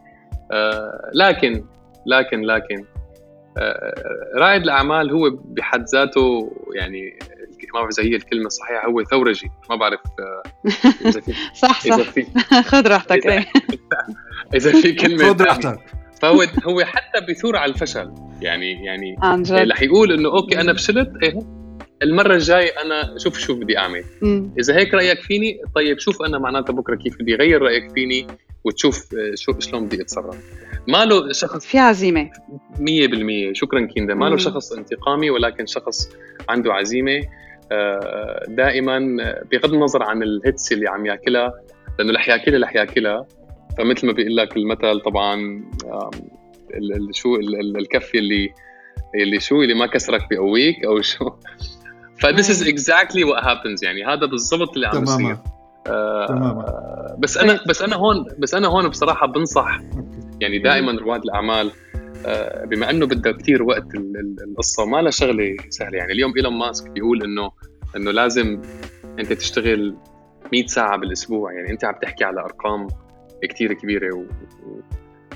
[0.51, 1.65] آه لكن
[2.05, 2.85] لكن لكن
[3.57, 3.93] آه
[4.35, 7.19] رائد الأعمال هو بحد ذاته يعني
[7.73, 9.51] ما بعرف إذا هي الكلمة الصحيحة هو ثورجي.
[9.69, 10.43] ما بعرف آه،
[11.05, 12.01] إذا في صح صح.
[12.01, 12.25] في
[12.71, 13.27] خذ راحتك.
[13.27, 13.45] اذا,
[14.55, 15.79] إذا في كلمة خذ راحتك.
[16.21, 18.13] فهو هو حتى بثور على الفشل.
[18.41, 19.71] يعني يعني عن جد.
[19.71, 21.56] رح يقول إنه okay أنا فشلت إيه
[22.03, 24.03] المرة الجاي أنا شوف شو بدي أعمل.
[24.21, 24.51] مم.
[24.59, 28.27] إذا هيك رأيك فيني؟ طيب شوف أنا معناتها بكرة كيف بدي أغير رأيك فيني
[28.63, 30.35] وتشوف آه، شو شلون بدي أتصرف.
[30.87, 32.29] ما له شخص في عزيمة.
[32.79, 34.13] 100% شكرا كيندا.
[34.13, 36.09] ما له شخص انتقامي ولكن شخص
[36.49, 37.21] عنده عزيمة.
[37.71, 38.99] آه، دائما
[39.51, 41.53] بغض النظر عن ال hits اللي عم ياكلها
[41.99, 43.25] لأنه رح ياكلها رح ياكلها.
[43.77, 45.63] فمثل ما بيقول لك المثل طبعا
[47.11, 48.49] شو الكفي اللي
[49.15, 51.29] اللي شو اللي ما كسرك بقويك أو شو.
[52.19, 54.05] ف this is exactly what happens يعني.
[54.05, 55.37] هذا بالضبط اللي عم يصير
[55.87, 59.79] آه بس أنا بس أنا هون بس أنا هون بصراحة بنصح
[60.41, 61.71] يعني دائما رواد الأعمال
[62.25, 63.87] آه بما أنه بدها كثير وقت
[64.47, 66.13] القصة ما لها شغلة سهلة يعني.
[66.13, 67.51] اليوم إيلون ماسك بيقول انه
[67.95, 68.61] إنه لازم
[69.19, 69.95] أنت تشتغل
[70.53, 71.69] 100 ساعة بالأسبوع يعني.
[71.69, 72.87] أنت عم تحكي على أرقام
[73.49, 74.25] كثير كبيرة و...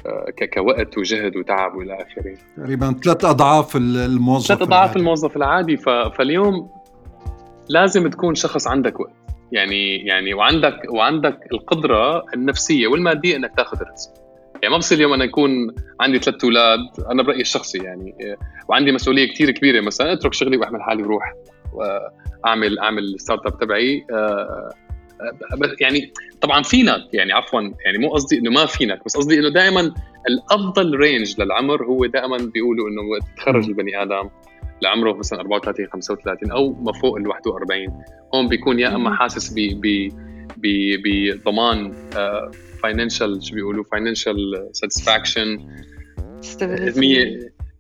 [0.06, 2.38] آه، كوقت وجهد وتعب والى آخره.
[2.58, 5.78] تقريبا ثلاث أضعاف الموظف ثلاث أضعاف الموظف العادي.
[5.78, 5.90] ف...
[5.90, 6.70] فاليوم
[7.70, 9.14] لازم تكون شخص عندك وقت.
[9.52, 14.12] يعني يعني وعندك وعندك القدرة النفسية والمادية إنك تاخذ الرزق
[14.62, 15.52] يعني ما بصير اليوم أنا يكون
[16.02, 16.80] عندي ثلاث أولاد
[17.12, 18.16] أنا برأيي الشخصي يعني
[18.70, 19.82] وعندي مسؤولية كثير كبيرة.
[19.82, 21.34] مثلا أترك شغلي واحمل حالي وروح
[21.74, 24.70] واعمل اعمل startup تبعي آه،
[25.80, 29.94] يعني طبعا فينك يعني عفوا يعني مو قصدي إنه ما فينك بس قصدي إنه دائما
[30.30, 33.02] الأفضل range للعمر هو دائما بيقولوا إنه
[33.38, 34.30] تخرج البني آدم
[34.82, 38.04] لعمره مثلا 34 35 أو ما فوق ال 41
[38.34, 39.82] هون بيكون يا أما حاسس ب
[40.58, 40.68] ب
[41.06, 41.94] بضمان
[42.84, 45.60] financial شو بيقولوا financial satisfaction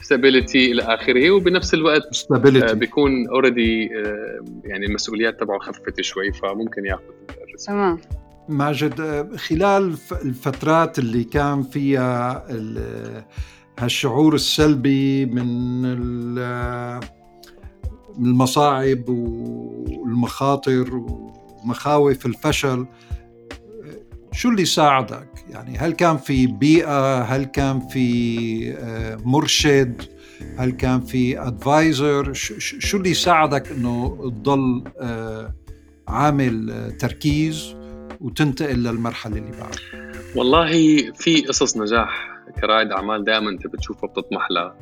[0.02, 2.72] stability إلى آخره وبنفس الوقت stability.
[2.72, 3.90] بيكون already
[4.64, 7.02] يعني المسؤوليات تبعه خفت شوي فممكن ياخذ
[7.44, 8.00] ال risk تمام
[8.50, 12.46] ماجد خلال الفترات اللي كان فيها
[13.80, 15.86] هالشعور السلبي من
[18.18, 22.86] المصاعب والمخاطر ومخاوف الفشل
[24.34, 30.02] شو اللي ساعدك؟ يعني هل كان في بيئة؟ هل كان في آه، مرشد؟
[30.58, 35.54] هل كان في advisor شو اللي ساعدك إنه تضل آه،
[36.08, 37.76] عامل تركيز
[38.22, 40.72] وتنتقل للمرحلة اللي بعدها والله
[41.12, 44.76] في قصص نجاح كرائد أعمال دائما أنت بتشوفها بتطمح لها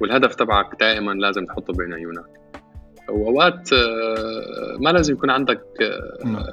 [0.00, 2.26] والهدف تبعك دائما لازم تحطه بين عيونك.
[3.08, 5.62] وأوقات آه، ما لازم يكون عندك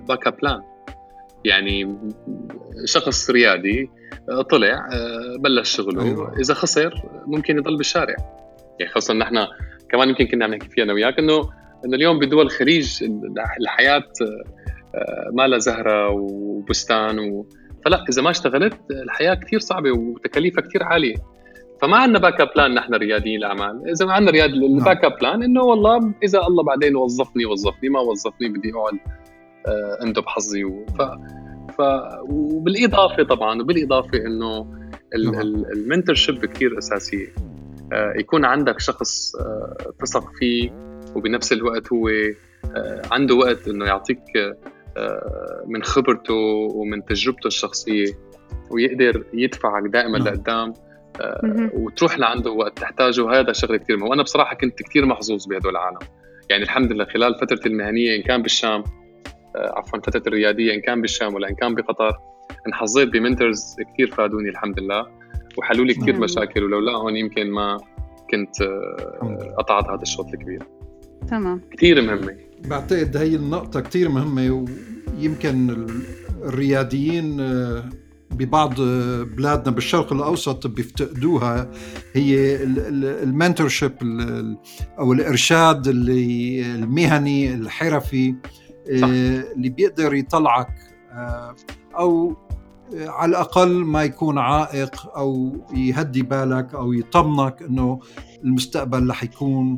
[0.07, 0.61] backup plan
[1.45, 1.97] يعني
[2.85, 3.89] شخص ريادي
[4.29, 6.03] آه، طلع آه، بلش شغله.
[6.03, 6.39] أيوة.
[6.39, 8.15] إذا خسر ممكن يضل بالشارع.
[8.79, 9.47] يعني خاصة نحن
[9.89, 11.49] كمان يمكن كنا عم نحكي فيها أنا وياك انه
[11.85, 13.03] إنه اليوم بدول الخليج
[13.61, 14.03] الحياة
[15.33, 17.45] ما لها زهرة وبستان و...
[17.85, 21.15] فلا إذا ما اشتغلت الحياة كثير صعبة وتكاليفها كثير عالية.
[21.81, 23.89] فما عندنا backup plan نحن رياديين الأعمال.
[23.89, 27.99] إذا ما عندنا رياد ال backup plan إنه والله إذا الله بعدين وظفني وظفني ما
[27.99, 29.18] وظفني بدي أقعد آه،
[30.03, 30.63] اندب حظي
[30.97, 31.01] ف
[31.77, 31.81] ف
[32.29, 34.79] وبالإضافة طبعا وبالإضافة إنه
[35.73, 37.27] المنتور شيب كثير اساسيه
[37.93, 40.71] آه، يكون عندك شخص آه، تثق فيه
[41.15, 42.09] وبنفس الوقت هو
[43.11, 44.23] عنده وقت إنه يعطيك
[45.67, 46.33] من خبرته
[46.75, 48.05] ومن تجربته الشخصية
[48.71, 50.27] ويقدر يدفعك دائما نعم.
[50.27, 50.73] لقدام
[51.73, 53.29] وتروح لعنده وقت تحتاجه.
[53.29, 54.09] هذا شغلة كثير مهم.
[54.09, 55.99] وأنا بصراحة كنت كثير محظوظ بهدول العالم.
[56.49, 58.98] يعني الحمد لله خلال فترتي المهنية إن كان بالشام آه،
[59.59, 62.17] عفوا فترتي الريادية إن كان بالشام ولا إن كان بقطر.
[62.67, 65.07] انحظيت بمنتورز كثير فادوني الحمد لله.
[65.57, 67.77] وحلوا لي كثير مشاكل ولولا هون يمكن ما
[68.31, 70.63] كنت آه، قطعت هذا الشوط الكبير.
[71.29, 71.61] تمام.
[71.71, 72.35] كثير مهمة.
[72.65, 74.65] بعتقد هي النقطة كثير مهمة
[75.17, 75.87] ويمكن
[76.43, 77.89] الرياديين آه،
[78.31, 78.81] ببعض
[79.23, 81.71] بلادنا بالشرق الأوسط بيفتقدوها.
[82.13, 82.63] هي
[83.23, 83.91] المنتور شيب
[84.99, 88.29] أو الإرشاد اللي المهني الحرفي.
[88.29, 90.73] آه، اللي بيقدر يطلعك
[91.11, 91.55] آه،
[91.97, 92.35] أو
[92.93, 97.99] على الأقل ما يكون عائق أو يهدي بالك أو يطمنك إنه
[98.43, 99.77] المستقبل رح يكون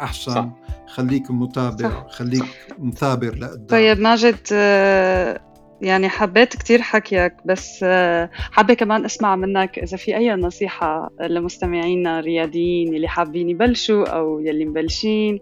[0.00, 0.32] أحسن.
[0.32, 0.48] صح.
[0.86, 2.06] خليك متابع صح.
[2.10, 2.44] خليك
[2.78, 3.66] مثابر لقدام.
[3.66, 5.40] طيب ماجد آه،
[5.80, 7.84] يعني حبيت كتير حكيك بس
[8.32, 14.64] حابة كمان أسمع منك إذا في أي نصيحة لمستمعينا الرياديين اللي حابين يبلشوا أو يلي
[14.64, 15.38] مبلشين.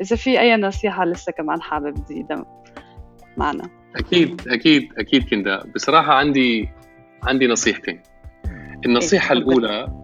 [0.00, 2.46] إذا في أي نصيحة لسه كمان حابب تزيدها
[3.36, 3.70] معنا.
[3.96, 5.62] أكيد أكيد أكيد كندا.
[5.74, 6.68] بصراحة عندي
[7.22, 8.02] عندي نصيحتين.
[8.86, 10.02] النصيحة إيه، الأولى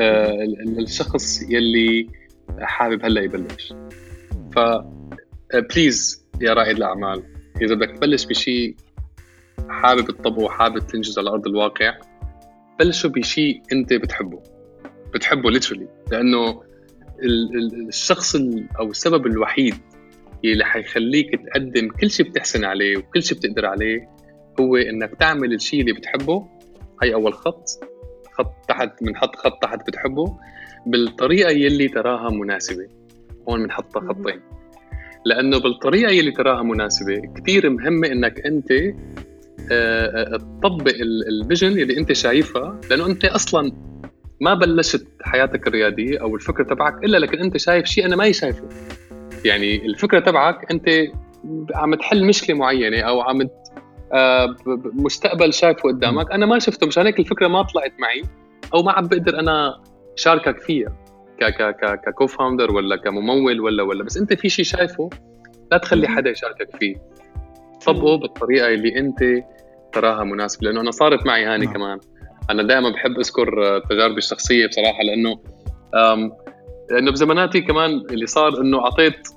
[0.00, 0.32] آه
[0.66, 2.08] للشخص يلي
[2.60, 3.74] حابب هلأ يبلش.
[4.54, 4.58] ف
[5.54, 7.22] بليز آه، يا رائد الأعمال
[7.62, 8.76] إذا بدك تبلش بشيء
[9.68, 11.98] حابب تطبقه وحابب تنجز على أرض الواقع
[12.78, 14.42] بلشوا بشيء أنت بتحبه.
[15.14, 16.62] بتحبه ليترلي لأنه
[17.22, 18.36] الشخص
[18.80, 19.74] أو السبب الوحيد
[20.44, 24.08] اللي حيخليك تقدم كل شيء بتحسن عليه وكل شيء بتقدر عليه
[24.60, 26.46] هو إنك تعمل الشيء اللي بتحبه.
[27.02, 27.64] هي أول خط.
[28.32, 30.38] خط تحت بنحط خط تحت بتحبه
[30.86, 32.88] بالطريقة يلي تراها مناسبة.
[33.48, 34.40] هون بنحط خطين.
[35.24, 38.94] لأنه بالطريقة يلي تراها مناسبة كثير مهمه إنك أنت آه،
[39.72, 40.94] آه، تطبق
[41.28, 43.72] الفيجن اللي أنت شايفها لأنه أنت أصلا
[44.40, 48.68] ما بلشت حياتك الريادية أو الفكرة تبعك إلا لكن أنت شايف شيء أنا ما شايفه
[49.44, 50.88] يعني الفكرة تبعك أنت
[51.74, 53.48] عم تحل مشكلة معينة أو عم
[54.12, 54.56] آه،
[54.94, 56.32] مستقبل شايفه قدامك.
[56.32, 58.22] أنا ما شفته مشان هيك الفكرة ما طلعت معي
[58.74, 59.82] أو ما عم بقدر أنا
[60.16, 60.92] شاركك فيها
[61.40, 64.04] ك ك ك ك co-founder ولا كممول ولا ولا.
[64.04, 65.10] بس أنت في شيء شايفه
[65.72, 66.96] لا تخلي حدا يشاركك فيه.
[67.86, 69.44] طبقه بالطريقة اللي أنت
[69.92, 71.74] تراها مناسبة لأنه أنا صارت معي هاني نعم.
[71.74, 71.98] كمان.
[72.50, 75.38] أنا دائما بحب أذكر تجاربي الشخصية بصراحة لأنه
[76.90, 79.28] لأنه بزماناتي كمان اللي صار إنه أعطيت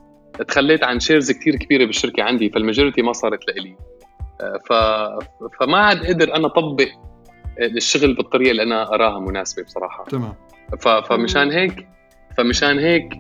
[0.48, 3.76] تخليت عن shares كثير كبيرة بالشركة عندي فال majority ما صارت لإلي.
[4.42, 4.74] آه، ف...
[5.60, 6.88] فما عاد قدر أنا أطبق
[7.60, 10.04] الشغل بالطريقة اللي أنا أراها مناسبة بصراحة.
[10.04, 10.34] تمام.
[10.80, 10.88] ف...
[10.88, 11.88] فمشان هيك
[12.38, 13.14] فمشان هيك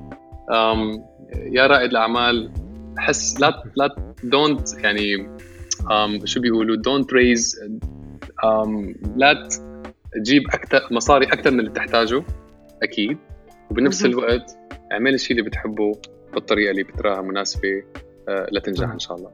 [0.51, 1.03] أم...
[1.51, 2.51] يا رائد الأعمال
[2.97, 5.29] حس لا لا don't يعني
[5.91, 6.25] أم...
[6.25, 7.59] شو بيقولوا don't raise
[9.15, 9.49] لا
[10.15, 12.23] تجيب أكثر مصاري أكثر من اللي بتحتاجه
[12.83, 13.17] أكيد.
[13.71, 14.57] وبنفس الوقت
[14.91, 15.91] اعمل الشيء اللي بتحبه
[16.33, 17.83] بالطريقة اللي بتراها مناسبة
[18.29, 19.31] آه، لتنجح إن شاء الله.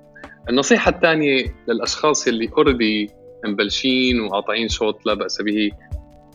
[0.49, 3.09] النصيحة الثانية للأشخاص اللي already
[3.45, 5.71] مبلشين وقاطعين شوط لا بأس به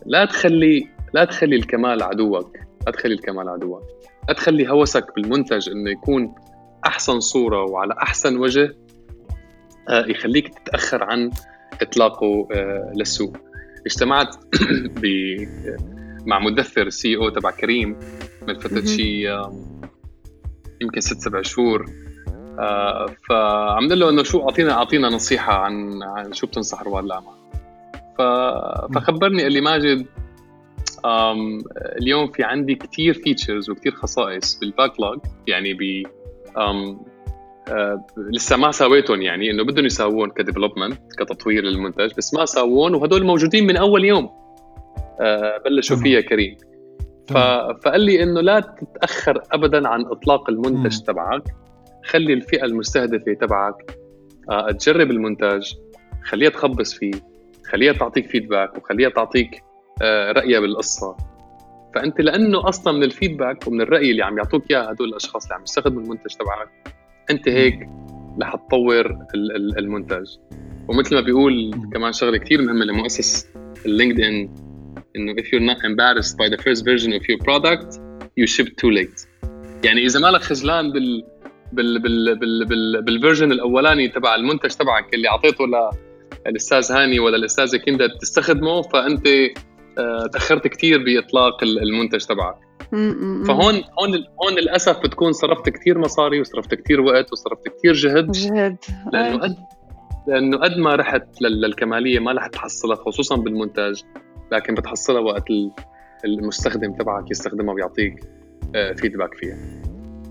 [0.07, 3.83] لا تخلي لا تخلي الكمال عدوك لا تخلي الكمال عدوك.
[4.29, 6.35] لا تخلي هوسك بالمنتج إنه يكون
[6.87, 8.77] أحسن صورة وعلى أحسن وجه
[9.89, 11.31] آه، يخليك تتأخر عن
[11.83, 13.37] إطلاقه آه، للسوق.
[13.87, 14.37] اجتمعت
[16.31, 17.97] مع مدثر CEO تبع كريم
[18.49, 19.29] من فترة شيء
[20.81, 21.87] يمكن ست سبع شهور.
[22.59, 27.43] آه فعم قل له إنه شو اعطينا أعطينا نصيحة عن عن شو بتنصح رواد الاعمال.
[28.95, 30.07] فخبرني قال لي ماجد
[32.01, 36.07] اليوم في عندي كثير features وكثير خصائص بال backlog يعني ب
[37.69, 37.75] um, uh,
[38.17, 43.25] لسه ما سويتهم يعني إنه بدهم يساوون ك development كتطوير للمنتج بس ما ساوون وهدول
[43.25, 44.29] موجودين من أول يوم.
[44.29, 46.57] uh, بلشوا فيها كريم.
[47.29, 47.37] ف...
[47.85, 51.43] فقال لي إنه لا تتأخر ابدا عن إطلاق المنتج تبعك.
[52.05, 53.99] خلي الفئة المستهدفة تبعك
[54.51, 55.73] آه، تجرب المنتج
[56.25, 57.13] خليها تخبص فيه
[57.71, 59.63] خليها تعطيك فيدباك وخليها تعطيك
[60.03, 61.17] آه، رأيها بالقصة.
[61.95, 65.63] فأنت لأنه أصلا من الفيدباك ومن الرأي اللي عم يعطوك إياه هدول الأشخاص اللي عم
[65.63, 66.69] يستخدموا المنتج تبعك
[67.31, 67.89] أنت هيك
[68.43, 69.19] رح تطور
[69.79, 70.27] المنتج.
[70.89, 73.49] ومثل ما بيقول كمان شغلة كثير مهمة لمؤسس
[73.87, 74.49] ال LinkedIn
[75.17, 78.01] إنه if you're not embarrassed by the first version of your product
[78.37, 79.27] you shipped too late.
[79.85, 81.25] يعني إذا مالك خجلان بال
[81.73, 85.65] بال بال بال بال بال version الأولاني تبع المنتج تبعك اللي أعطيته
[86.47, 89.27] للأستاذ هاني ولا الاستاذه كندا تستخدمه فأنت
[89.99, 92.57] آه، تأخرت كثير بإطلاق المنتج تبعك.
[93.47, 98.33] فهون هون هون للأسف بتكون صرفت كثير مصاري وصرفت كثير وقت وصرفت كثير جهد.
[98.33, 98.77] جهد.
[99.13, 99.57] لأنه قد
[100.27, 104.03] لأنه قد ما رحت للكمالية ما رح تحصلها خصوصا بالمونتاج
[104.53, 105.45] لكن بتحصلها وقت
[106.25, 108.25] المستخدم تبعك يستخدمها ويعطيك
[108.73, 109.83] فيدباك آه، فيها.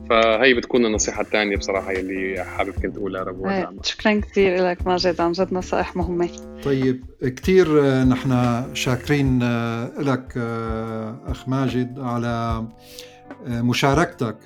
[0.10, 3.50] فهي بتكون النصيحة الثانية بصراحة اللي حابب كنت أقولها ربو
[3.84, 6.30] شكرا كثير لك ماجد عن جد نصائح مهمة.
[6.64, 10.38] طيب كثير آه، نحن شاكرين آه، لك
[11.28, 12.66] أخ ماجد على
[13.48, 14.38] مشاركتك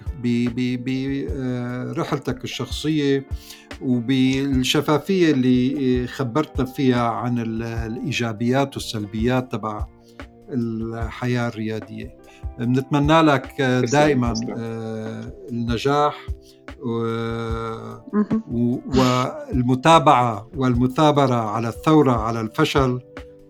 [0.85, 3.25] برحلتك الشخصية
[3.81, 9.85] وبالشفافية اللي خبرتنا فيها عن الإيجابيات والسلبيات تبع
[10.49, 12.24] الحياة الريادية.
[12.59, 16.27] بنتمنى لك دائما آه، النجاح
[18.87, 22.99] والمتابعة والمثابرة على الثورة على الفشل.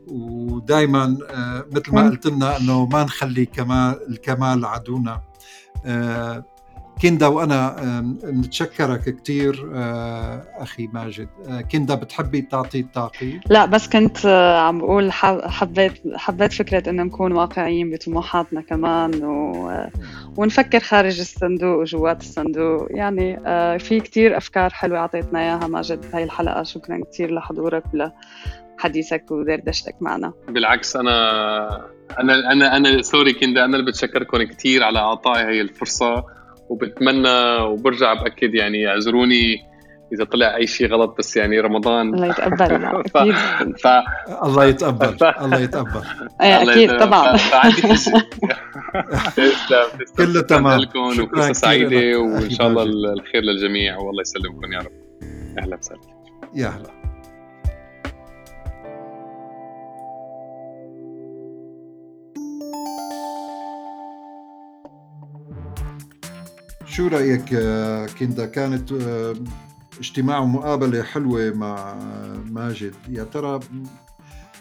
[0.08, 5.22] ودائما آه، مثل ما قلت لنا إنه ما نخلي كمال الكمال عدونا.
[5.86, 6.46] آه،
[7.02, 7.76] كندا وأنا
[8.24, 11.28] نتشكرك كثير آه، أخي ماجد.
[11.48, 17.04] آه، كندا بتحبي تعطي التعقيب لا بس كنت آه، عم بقول حبيت حبيت فكرة إنه
[17.04, 19.72] نكون واقعيين بطموحاتنا كمان و...
[20.38, 22.88] ونفكر خارج الصندوق وجوات الصندوق.
[22.90, 23.40] يعني
[23.80, 26.64] في كتير أفكار حلوة أعطيتنا إياها ماجد بهي الحلقة.
[26.64, 28.12] شكرا كثير لحضورك ول
[28.78, 30.34] حديثك ودردشتك معنا.
[30.48, 31.68] بالعكس أنا
[32.20, 36.45] أنا أنا أنا سوري كندا أنا اللي بتشكركم كثير على إعطائي هي الفرصة.
[36.70, 39.58] وبتمنى وبرجع بأكد يعني اعذروني
[40.14, 42.14] إذا طلع أي شيء غلط بس يعني رمضان.
[42.14, 43.36] الله يتقبل أكيد.
[43.78, 43.88] ف...
[44.44, 46.02] الله يتقبل الله يتقبل.
[46.42, 47.38] أكيد طبعا.
[47.38, 47.82] فعندي
[50.18, 50.80] كله تمام.
[50.80, 54.92] لكم وفرصه سعيدة وإن شاء الله الخير للجميع والله يسلمكم يا رب.
[55.60, 56.00] أهلا وسهلا.
[56.56, 57.05] يا هلا.
[66.96, 67.50] شو رأيك
[68.20, 69.36] كندا كانت آه،
[70.00, 72.96] اجتماع ومقابله حلوة مع آه، ماجد.
[73.10, 73.60] يا ترى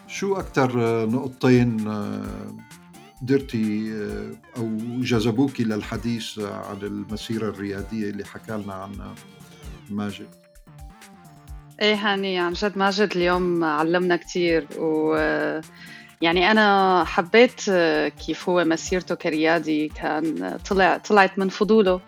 [0.07, 1.89] شو أكثر آه، نقطتين
[3.21, 3.93] قدرتي
[4.57, 9.15] أو جذبوكي للحديث عن المسيرة الريادية اللي حكى لنا عنها
[9.89, 10.27] ماجد؟
[11.81, 15.15] إيه هاني عن جد ماجد اليوم علمنا كثير و
[16.21, 17.61] يعني أنا حبيت
[18.25, 19.87] كيف هو مسيرته كريادي.
[19.87, 22.01] كان طلع طلعت من فضوله.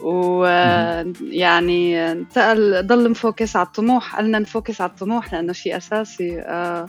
[0.00, 4.16] ويعني انتقل ضل مفوكس على الطموح.
[4.16, 6.86] قلنا نفوكس على الطموح لأنه شيء أساسي آه،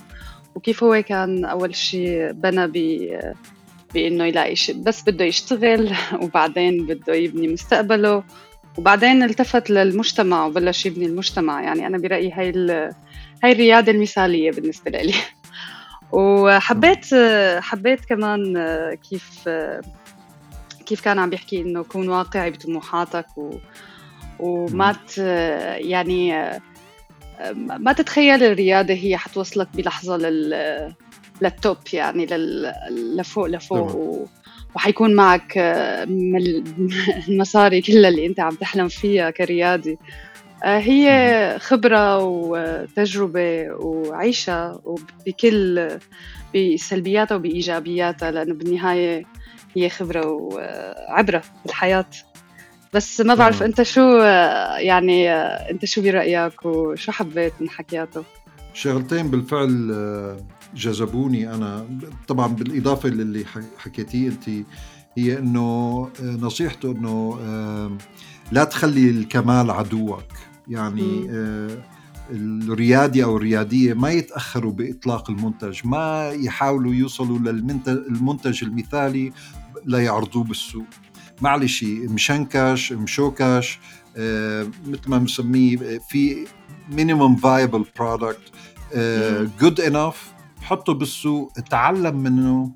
[0.56, 2.74] وكيف هو كان أول شيء بنى ب
[3.94, 8.24] بإنه يلاقي شيء بس بده يشتغل وبعدين بده يبني مستقبله.
[8.78, 11.64] وبعدين التفت للمجتمع وبلش يبني المجتمع.
[11.64, 12.52] يعني أنا برأيي هاي
[13.44, 15.14] هاي الريادة المثالية بالنسبة لي.
[16.12, 17.06] وحبيت
[17.60, 18.54] حبيت كمان
[19.10, 19.50] كيف
[20.88, 23.52] كيف كان عم بيحكي إنه كون واقعي بطموحاتك و
[24.40, 25.18] وما ت
[25.78, 26.52] يعني
[27.80, 30.94] ما تتخيل الرياده هي حتوصلك بلحظة لل
[31.42, 32.74] للتوب يعني لل...
[33.16, 34.26] لفوق لفوق و...
[34.76, 35.54] وحيكون معك
[37.30, 39.98] المصاري كلها اللي أنت عم تحلم فيها كريادي
[40.64, 45.90] آه، هي خبرة وتجربة وعيشة وبكل
[46.56, 49.26] بسلبياتها وبإيجابياتها لأنه بالنهاية
[49.76, 52.06] هي خبرة وعبرة بالحياة
[52.94, 54.18] بس ما بعرف انت شو
[54.78, 55.32] يعني
[55.72, 58.24] انت شو برأيك وشو حبيت من حكياته؟
[58.74, 60.38] شغلتين بالفعل
[60.76, 61.86] جذبوني أنا.
[62.28, 63.46] طبعا بالإضافة للي
[63.78, 64.50] حكيتيه أنت
[65.18, 67.40] هي إنه نصيحته إنه
[68.52, 70.24] لا تخلي الكمال عدوك.
[70.68, 71.30] يعني
[72.32, 79.32] الريادي أو الريادية ما يتأخروا بإطلاق المنتج ما يحاولوا يوصلوا للمنتج المثالي
[79.86, 80.86] ليعرضوه بالسوق.
[81.42, 83.80] معلش مشنكش مشوكش
[84.18, 86.48] آه، مثل ما بنسميه في
[86.92, 88.52] minimum viable product
[89.62, 92.72] good enough حطه بالسوق تعلم منه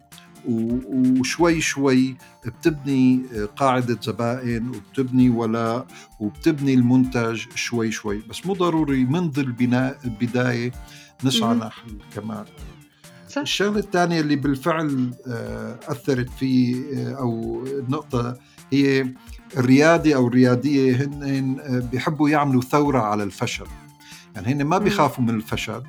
[0.48, 2.16] وشوي شوي
[2.46, 3.22] بتبني
[3.56, 5.88] قاعدة زبائن وبتبني ولاء
[6.20, 8.22] وبتبني المنتج شوي شوي.
[8.30, 10.72] بس مو ضروري منذ البناء البداية
[11.24, 12.46] نسعى نحو الكمال.
[13.38, 18.38] الشغلة الثانية اللي بالفعل آه، أثرت في آه، أو نقطة
[18.74, 19.14] هي
[19.58, 23.68] الريادي أو الريادية هن آه، بيحبوا يعملوا ثورة على الفشل.
[24.36, 25.84] يعني هن ما بيخافوا من الفشل.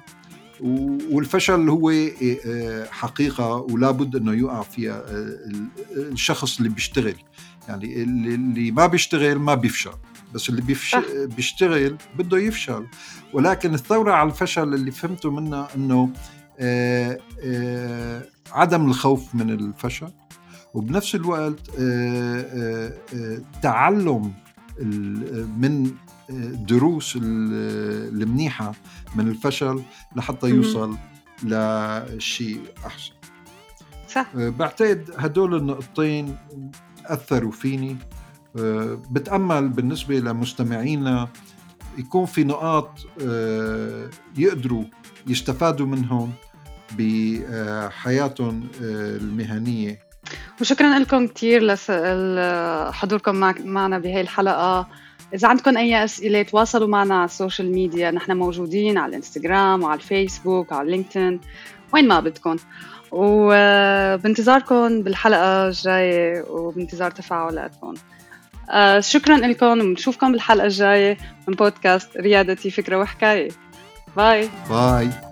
[1.11, 5.39] والفشل هو آه، حقيقة ولا بد أنه يقع فيها آه،
[5.97, 7.15] الشخص اللي بيشتغل.
[7.69, 9.93] يعني اللي ما بيشتغل ما بيفشل.
[10.35, 12.87] بس اللي بيفشل بيشتغل بده يفشل.
[13.33, 16.13] ولكن الثورة على الفشل اللي فهمته منها أنه
[18.53, 20.13] عدم الخوف من الفشل
[20.75, 21.71] وبنفس الوقت
[23.63, 24.33] تعلم
[25.59, 25.91] من
[26.33, 28.73] الدروس المنيحة
[29.15, 29.83] من الفشل
[30.17, 30.97] لحتى يوصل
[31.43, 33.13] لشيء أحسن.
[34.09, 34.27] صح.
[34.37, 36.37] آه، بعتقد هدول النقطتين
[37.07, 37.97] أثروا فيني.
[38.59, 41.29] آه، بتأمل بالنسبة لمستمعينا
[41.99, 44.85] يكون في نقاط آه، يقدروا
[45.27, 46.33] يستفادوا منهم
[46.99, 49.99] بحياتهم المهنية.
[50.61, 54.89] وشكرا لكم كثير لحضوركم معنا بهي الحلقة.
[55.35, 58.11] إذا عندكم أي أسئلة تواصلوا معنا على ال social media.
[58.11, 61.41] نحن موجودين على الإنستغرام وعلى الفيسبوك وعلى LinkedIn
[61.95, 62.57] وين ما بدكم
[63.13, 67.95] وبانتظاركم بالحلقة الجاية وبانتظار تفاعلاتكم
[68.71, 71.17] آه، شكرا لكم ونشوفكم بالحلقة الجاية
[71.49, 73.49] من بودكاست ريادتي فكرة وحكاية.
[74.17, 74.49] باي.
[74.71, 75.32] باي.